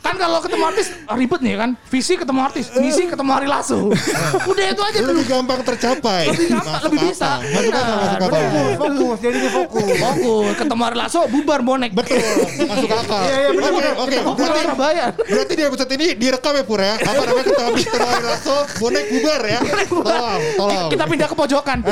Kan 0.00 0.14
kalau 0.14 0.38
ketemu 0.38 0.64
artis 0.64 0.86
ribet 1.10 1.40
nih 1.42 1.54
kan. 1.56 1.70
Visi 1.86 2.14
ketemu 2.14 2.40
artis, 2.40 2.70
misi 2.78 3.02
ketemu 3.04 3.30
Ari 3.32 3.48
Lasso. 3.50 3.90
Udah 4.50 4.64
itu 4.68 4.78
aja. 4.80 4.98
Lebih 5.02 5.26
gampang 5.26 5.60
tercapai. 5.60 6.30
Lebih 6.30 6.46
gampang, 6.54 6.78
lebih 6.80 6.98
bisa. 7.10 7.30
Masuk 7.42 7.74
akal, 7.74 7.96
masuk 7.98 8.22
akal. 8.22 8.30
Fokus, 8.30 8.76
fokus, 8.78 9.18
jadinya 9.18 9.50
fokus. 9.50 9.82
Fokus, 9.98 10.52
ketemu 10.54 10.82
Ari 10.84 10.96
Lasso, 10.96 11.20
bubar 11.26 11.60
bonek. 11.60 11.90
Betul, 11.90 12.22
masuk 12.64 12.86
akal. 12.88 13.18
Iya, 13.20 13.34
iya, 13.36 13.48
benar, 13.50 13.70
Oke, 13.74 13.88
oke. 13.98 14.16
Fokus 14.22 14.40
Berarti 14.40 14.62
Surabaya. 14.62 15.06
Berarti 15.10 15.52
di 15.52 15.64
episode 15.64 15.90
ini 15.92 16.06
direkam 16.14 16.52
ya 16.54 16.62
Pur 16.62 16.78
ya. 16.78 16.94
Apa 16.96 17.22
namanya 17.24 17.44
kita 17.44 17.62
habis 17.66 17.84
terlalu 17.84 18.24
lasso, 18.24 18.56
bonek 18.78 19.04
bubar 19.10 19.40
ya. 19.42 19.60
Tolong, 19.90 20.40
tolong. 20.54 20.86
Kita 20.86 21.04
pindah 21.04 21.26
ke 21.26 21.34
pojokan. 21.34 21.78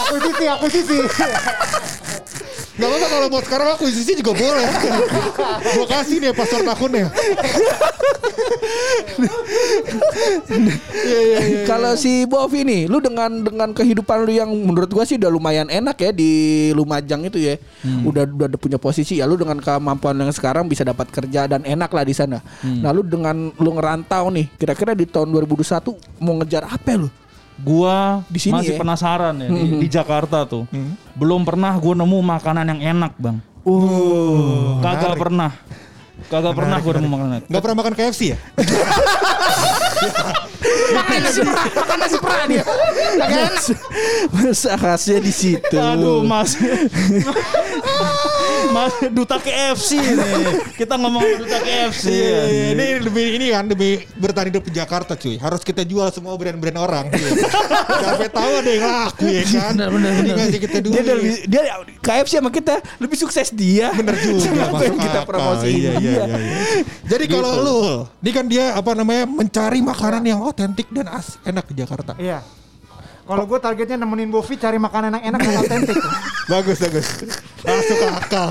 Akuisisi, 0.00 0.44
akuisisi. 0.44 0.98
Gak 2.80 2.88
apa-apa 2.88 3.08
kalau 3.12 3.26
mau 3.28 3.42
sekarang 3.44 3.68
aku 3.76 3.84
isi 3.92 4.16
juga 4.16 4.32
boleh. 4.32 4.64
Gua 5.76 5.86
kasih 5.86 6.16
nih 6.24 6.32
password 6.32 6.64
akunnya. 6.72 7.12
Iya 10.90 11.20
iya 11.20 11.38
iya. 11.44 11.60
Kalau 11.68 11.92
si 12.00 12.24
Bovi 12.24 12.64
nih, 12.64 12.88
lu 12.88 13.04
dengan 13.04 13.44
dengan 13.44 13.76
kehidupan 13.76 14.24
lu 14.24 14.32
yang 14.32 14.48
menurut 14.48 14.88
gua 14.88 15.04
sih 15.04 15.20
udah 15.20 15.28
lumayan 15.28 15.68
enak 15.68 16.00
ya 16.00 16.10
di 16.10 16.30
Lumajang 16.72 17.28
itu 17.28 17.36
ya. 17.36 17.60
Udah 17.84 18.24
udah 18.24 18.48
ada 18.48 18.56
punya 18.56 18.80
posisi 18.80 19.20
ya 19.20 19.28
lu 19.28 19.36
dengan 19.36 19.60
kemampuan 19.60 20.16
yang 20.16 20.32
sekarang 20.32 20.64
bisa 20.64 20.80
dapat 20.80 21.12
kerja 21.12 21.44
dan 21.44 21.60
enak 21.68 21.92
lah 21.92 22.04
di 22.08 22.16
sana. 22.16 22.40
Nah, 22.64 22.96
lu 22.96 23.04
dengan 23.04 23.52
lu 23.60 23.70
ngerantau 23.76 24.32
nih, 24.32 24.48
kira-kira 24.56 24.96
di 24.96 25.04
tahun 25.04 25.28
2021 25.36 26.24
mau 26.24 26.34
ngejar 26.40 26.64
apa 26.64 26.96
lu? 26.96 27.08
Gua 27.60 28.24
Di 28.26 28.40
sini 28.40 28.56
masih 28.60 28.74
ya? 28.76 28.80
penasaran 28.80 29.34
ya 29.36 29.48
di, 29.52 29.62
di 29.84 29.88
Jakarta 29.88 30.48
tuh. 30.48 30.64
Belum 31.16 31.44
pernah 31.44 31.76
gua 31.76 31.94
nemu 31.96 32.18
makanan 32.24 32.64
yang 32.76 32.80
enak, 32.96 33.12
Bang. 33.20 33.36
Uh, 33.64 34.80
Kagak 34.80 35.16
pernah. 35.20 35.52
Kagak 36.32 36.54
pernah 36.56 36.76
gua 36.80 36.92
nemu 36.96 37.08
makanan 37.08 37.32
enak. 37.40 37.48
Gak 37.52 37.62
pernah 37.62 37.76
makan 37.76 37.94
KFC 37.96 38.22
ya? 38.32 38.38
Makan 40.90 41.18
nasi 41.22 41.40
perah, 41.42 41.66
makan 41.74 41.96
nasi 41.98 42.16
perah 42.18 42.44
dia. 42.46 42.62
Kagak 43.18 43.40
enak. 43.50 43.64
Masa 44.30 44.72
khasnya 44.78 45.18
di 45.22 45.32
situ. 45.32 45.76
Aduh, 45.76 46.22
Mas. 46.22 46.54
Mas 48.70 48.94
duta 49.10 49.36
KFC 49.42 49.98
nih. 49.98 50.44
Kita 50.78 50.94
ngomong 50.94 51.22
duta 51.42 51.58
KFC. 51.58 52.06
Iya, 52.10 52.40
iya. 52.46 52.66
Ini 52.76 52.84
demi 53.02 53.22
ini 53.34 53.46
kan 53.50 53.64
demi 53.66 53.90
bertahan 54.14 54.46
hidup 54.52 54.62
di 54.70 54.72
Jakarta 54.78 55.18
cuy. 55.18 55.40
Harus 55.40 55.66
kita 55.66 55.82
jual 55.82 56.06
semua 56.14 56.38
brand-brand 56.38 56.78
orang. 56.78 57.06
Sampai 58.04 58.30
tahu 58.30 58.52
ada 58.62 58.70
yang 58.70 58.84
laku 58.86 59.26
ya 59.26 59.42
kan. 59.48 59.72
Bener, 59.74 59.88
bener, 59.90 60.10
Ini 60.22 60.30
ngasih 60.36 60.60
kita 60.62 60.78
dulu. 60.78 60.92
Dia, 60.94 61.02
lebih, 61.02 61.34
dia 61.50 61.62
KFC 61.98 62.32
sama 62.38 62.50
kita 62.54 62.74
lebih 63.02 63.16
sukses 63.18 63.48
dia. 63.50 63.90
Bener 63.96 64.14
juga. 64.22 64.70
Yang 64.86 64.98
kita 65.02 65.20
akal. 65.22 65.28
promosiin 65.28 65.80
Iya, 65.80 65.92
iya, 65.96 66.12
iya, 66.28 66.36
iya. 66.38 66.58
Jadi 67.08 67.24
kalau 67.26 67.52
lu, 67.64 67.78
ini 68.22 68.30
kan 68.30 68.44
dia 68.46 68.76
apa 68.76 68.92
namanya 68.92 69.24
mencari 69.26 69.80
makanan 69.80 70.22
yang 70.22 70.40
otentik 70.44 70.59
dan 70.60 71.08
as 71.08 71.40
enak 71.48 71.64
di 71.72 71.80
Jakarta. 71.80 72.12
Iya. 72.20 72.44
Kalau 73.30 73.46
gue 73.46 73.58
targetnya 73.62 73.94
nemenin 73.94 74.26
Bovi 74.26 74.58
cari 74.58 74.74
makanan 74.74 75.22
yang 75.22 75.24
enak 75.30 75.40
dan 75.40 75.54
otentik. 75.62 75.94
Bagus 76.50 76.82
bagus. 76.82 77.06
Masuk 77.62 77.98
akal. 78.10 78.48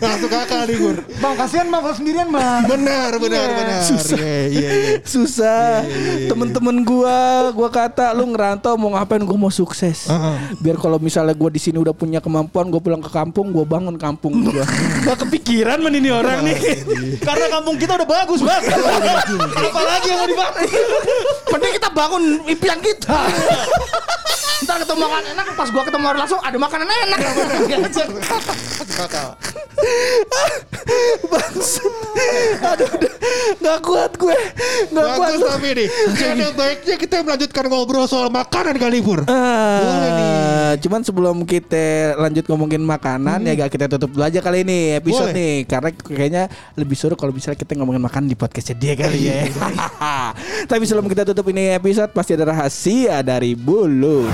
Masuk 0.00 0.32
akal 0.32 0.60
nih 0.64 0.76
Gur. 0.80 0.96
Bang, 1.20 1.36
kasihan 1.36 1.68
bang 1.68 1.82
kalau 1.84 1.92
sendirian 1.92 2.28
bang. 2.32 2.64
Benar 2.64 3.20
benar 3.20 3.44
Iya. 3.44 3.58
benar. 3.60 3.80
Susah. 3.84 4.16
Iya 4.16 4.38
iya 4.48 4.70
iya. 4.72 4.92
Susah. 5.04 5.84
Temen-temen 6.32 6.80
gua, 6.80 7.50
gua 7.52 7.68
kata 7.68 8.16
lu 8.16 8.24
ngerantau 8.32 8.80
mau 8.80 8.96
ngapain? 8.96 9.20
Gua 9.20 9.36
mau 9.36 9.52
sukses. 9.52 10.08
Heeh. 10.08 10.36
Biar 10.64 10.80
kalau 10.80 10.96
misalnya 10.96 11.36
gua 11.36 11.52
di 11.52 11.60
sini 11.60 11.76
udah 11.76 11.92
punya 11.92 12.24
kemampuan, 12.24 12.72
gua 12.72 12.80
pulang 12.80 13.04
ke 13.04 13.12
kampung, 13.12 13.52
gua 13.52 13.68
bangun 13.68 14.00
kampung 14.00 14.48
gua. 14.48 14.64
Gak 15.04 15.28
kepikiran 15.28 15.76
men 15.76 16.00
ini 16.00 16.08
orang 16.08 16.40
nih. 16.40 16.56
Karena 17.20 17.52
kampung 17.52 17.76
kita 17.76 18.00
udah 18.00 18.08
bagus, 18.08 18.40
Bang. 18.40 18.64
Apalagi 19.60 20.06
yang 20.08 20.18
mau 20.24 20.28
dibangun? 20.30 20.64
Mending 21.52 21.72
kita 21.76 21.88
bangun 21.92 22.22
impian 22.48 22.78
kita. 22.80 23.18
Ntar 24.60 24.76
ketemu 24.84 25.00
makanan 25.00 25.24
enak, 25.32 25.46
pas 25.56 25.68
gua 25.72 25.82
ketemu 25.88 26.04
Ari 26.12 26.18
Lasso 26.20 26.36
ada 26.36 26.58
makanan 26.60 26.86
enak. 26.86 27.18
Bangsat. 31.30 31.92
Aduh, 32.60 32.88
udah. 32.90 33.12
gak 33.60 33.78
kuat 33.84 34.12
gue. 34.16 34.36
Gak 34.92 35.08
kuat. 35.16 35.28
Bagus 35.32 35.40
tapi 35.48 35.68
nih. 35.76 35.88
Ada 36.20 36.48
baiknya 36.52 36.96
kita 36.98 37.16
melanjutkan 37.24 37.64
ngobrol 37.70 38.04
soal 38.04 38.28
makanan 38.28 38.76
kali 38.76 39.00
Pur. 39.00 39.24
Boleh 39.24 40.10
nih. 40.10 40.30
Cuman 40.80 41.00
sebelum 41.02 41.36
kita 41.48 42.14
lanjut 42.18 42.44
ngomongin 42.46 42.82
makanan 42.82 43.42
ya 43.42 43.52
gak 43.66 43.70
kita 43.74 43.86
tutup 43.90 44.14
dulu 44.14 44.24
aja 44.26 44.38
kali 44.38 44.62
ini 44.62 44.98
episode 44.98 45.34
Boleh. 45.34 45.38
nih 45.38 45.54
karena 45.66 45.90
kayaknya 45.94 46.44
lebih 46.78 46.96
seru 46.98 47.14
kalau 47.18 47.34
misalnya 47.34 47.58
kita 47.58 47.74
ngomongin 47.78 48.02
makan 48.02 48.28
di 48.30 48.36
podcastnya 48.38 48.76
dia 48.78 48.94
kali 48.94 49.18
ya. 49.26 49.48
Tapi 50.70 50.82
sebelum 50.86 51.08
kita 51.10 51.26
tutup 51.26 51.46
ini 51.50 51.74
episode 51.74 52.12
pasti 52.14 52.36
ada 52.36 52.54
rahasia 52.54 53.22
dari 53.24 53.54
Bulu. 53.80 54.28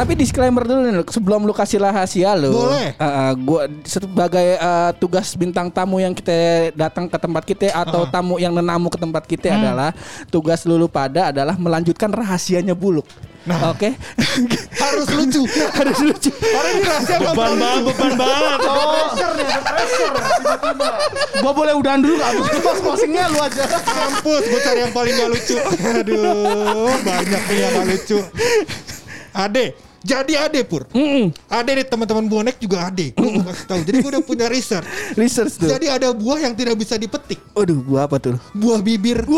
Tapi 0.00 0.16
disclaimer 0.16 0.64
dulu 0.64 0.80
nih, 0.80 0.92
Lu. 0.96 1.04
sebelum 1.04 1.44
lu 1.44 1.52
kasih 1.52 1.76
rahasia 1.76 2.32
lu. 2.32 2.56
Boleh. 2.56 2.96
Uh, 2.96 3.04
uh, 3.04 3.32
gua 3.36 3.68
sebagai 3.84 4.56
uh, 4.56 4.96
tugas 4.96 5.36
bintang 5.36 5.68
tamu 5.68 6.00
yang 6.00 6.16
kita 6.16 6.72
datang 6.72 7.04
ke 7.04 7.20
tempat 7.20 7.44
kita 7.44 7.68
atau 7.68 8.08
tamu 8.08 8.40
yang 8.40 8.56
menamu 8.56 8.88
ke 8.88 8.96
tempat 8.96 9.28
kita 9.28 9.60
adalah 9.60 9.92
tugas 10.32 10.64
lu, 10.64 10.80
lu 10.80 10.88
pada 10.88 11.28
adalah 11.28 11.52
melanjutkan 11.60 12.08
rahasianya 12.08 12.72
buluk. 12.72 13.04
Nah. 13.44 13.76
Oke. 13.76 13.92
Harus 14.82 15.08
lucu. 15.12 15.44
Harus 15.78 15.98
lucu. 16.00 16.32
Karena 16.32 16.70
ini 16.72 16.82
rahasia 16.88 17.16
Beban 17.20 17.52
banget, 17.60 17.82
beban 17.92 18.12
banget. 18.16 18.58
Pressure 18.64 19.32
nih, 19.36 19.46
ada 19.52 19.60
pressure. 19.68 20.12
Tiba-tiba. 20.16 20.88
gua 21.44 21.52
boleh 21.52 21.72
udahan 21.76 22.00
dulu 22.00 22.14
gak? 22.16 22.30
Pas 22.64 22.78
closingnya 22.80 23.28
lu 23.28 23.38
aja. 23.44 23.64
Mampus, 23.68 24.44
gue 24.48 24.60
cari 24.64 24.80
yang 24.80 24.92
paling 24.96 25.12
gak 25.12 25.28
lucu. 25.28 25.56
Aduh, 25.60 26.88
banyak 27.04 27.42
nih 27.52 27.58
yang 27.60 27.72
gak 27.76 27.86
lucu. 27.92 28.18
Ade, 29.30 29.89
jadi 30.00 30.48
Ade 30.48 30.64
pur. 30.64 30.88
Ade 31.52 31.70
nih 31.76 31.86
teman-teman 31.86 32.24
bonek 32.24 32.56
juga 32.56 32.88
Ade. 32.88 33.12
Gue 33.12 33.44
kasih 33.44 33.66
tahu. 33.68 33.80
Jadi 33.84 33.96
gue 34.00 34.10
udah 34.16 34.24
punya 34.24 34.46
research. 34.48 34.88
Research 35.12 35.60
tuh. 35.60 35.68
Jadi 35.68 35.92
ada 35.92 36.08
buah 36.16 36.40
yang 36.40 36.56
tidak 36.56 36.80
bisa 36.80 36.96
dipetik. 36.96 37.36
Aduh, 37.52 37.84
gua 37.84 38.08
apa 38.08 38.16
tuh? 38.16 38.36
Buah 38.56 38.80
bibir. 38.80 39.28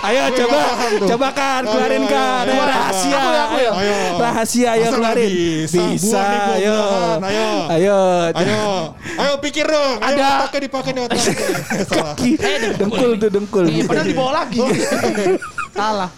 Ayo 0.00 0.32
Gue 0.32 0.40
coba, 0.40 0.60
coba 1.04 1.28
kan, 1.36 1.60
Ayo, 1.60 1.68
keluarin 1.68 2.00
ayo, 2.00 2.08
kan. 2.08 2.44
ayo, 2.48 2.52
ayo. 2.56 2.64
rahasia. 2.64 3.12
Ya, 3.20 3.42
aku 3.44 3.56
ya. 3.60 3.72
Ayo. 3.76 3.96
Rahasia, 4.16 4.68
ayo 4.72 4.84
keluarin. 4.88 5.30
bisa? 5.68 5.82
Bisa, 5.92 6.08
Buah 6.08 6.24
buah 6.40 6.56
ayo. 6.56 6.78
Ayo. 7.68 8.00
Ayo. 8.40 8.62
Ayo, 9.20 9.32
pikir 9.38 9.64
dong. 9.64 9.96
Ayo 10.00 10.16
Ada- 10.16 10.38
otaknya 10.42 10.60
dipakai 10.64 10.90
nih 10.90 11.02
otaknya. 11.06 11.34
Kaki. 11.86 12.30
dengkul 12.74 13.10
tuh 13.14 13.28
dengkul. 13.28 13.64
Iya, 13.66 13.82
padahal 13.84 14.06
dibawa 14.06 14.30
lagi. 14.40 14.58
Salah. 15.76 16.10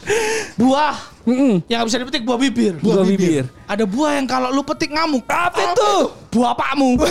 Buah 0.55 0.97
Mm-mm. 1.23 1.63
yang 1.67 1.79
gak 1.79 1.89
bisa 1.89 1.99
dipetik 1.99 2.23
buah 2.25 2.35
bibir. 2.37 2.75
Buah 2.79 3.05
bibir. 3.05 3.45
Ada 3.65 3.85
buah 3.85 4.17
yang 4.17 4.27
kalau 4.27 4.49
lu 4.49 4.63
petik 4.63 4.91
ngamuk. 4.91 5.23
Apa 5.25 5.71
itu? 5.71 5.93
Buah 6.31 6.57
pakmu. 6.57 6.99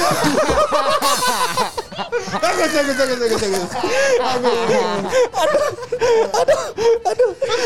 Bagus, 2.10 2.70
bagus, 2.74 2.96
bagus, 2.98 3.18
bagus, 3.20 3.40
bagus. 3.42 3.70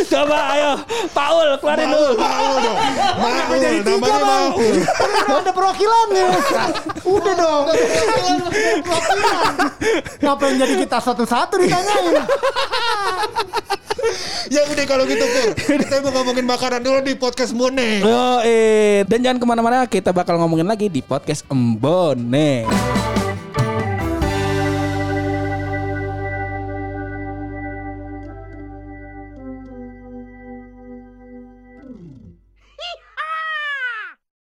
Coba 0.09 0.37
ayo, 0.55 0.71
Paul 1.11 1.47
keluarin 1.59 1.87
dulu. 1.89 2.11
Maul 2.19 2.55
dong. 2.61 2.77
Maul, 3.19 3.33
namanya 3.35 3.69
Maul. 4.23 4.75
Ada 5.25 5.51
perwakilannya. 5.51 6.25
Udah 7.05 7.33
dong. 7.37 7.63
Ngapain 10.21 10.55
jadi 10.59 10.73
kita 10.85 10.97
satu-satu 10.99 11.55
ditanyain? 11.61 12.15
Ya 14.53 14.61
udah 14.69 14.85
kalau 14.85 15.03
gitu 15.09 15.25
Pur. 15.25 15.49
Kita 15.81 15.97
mau 16.05 16.13
ngomongin 16.21 16.45
makanan 16.45 16.81
dulu 16.85 16.99
di 17.01 17.17
podcast 17.17 17.51
Mune. 17.57 18.05
Yo, 18.05 18.45
eh. 18.45 19.01
Dan 19.09 19.25
jangan 19.25 19.37
ke 19.41 19.45
mana-mana, 19.49 19.89
kita 19.89 20.13
bakal 20.13 20.37
ngomongin 20.37 20.69
lagi 20.69 20.85
di 20.85 21.01
podcast 21.01 21.41
Embone. 21.49 22.69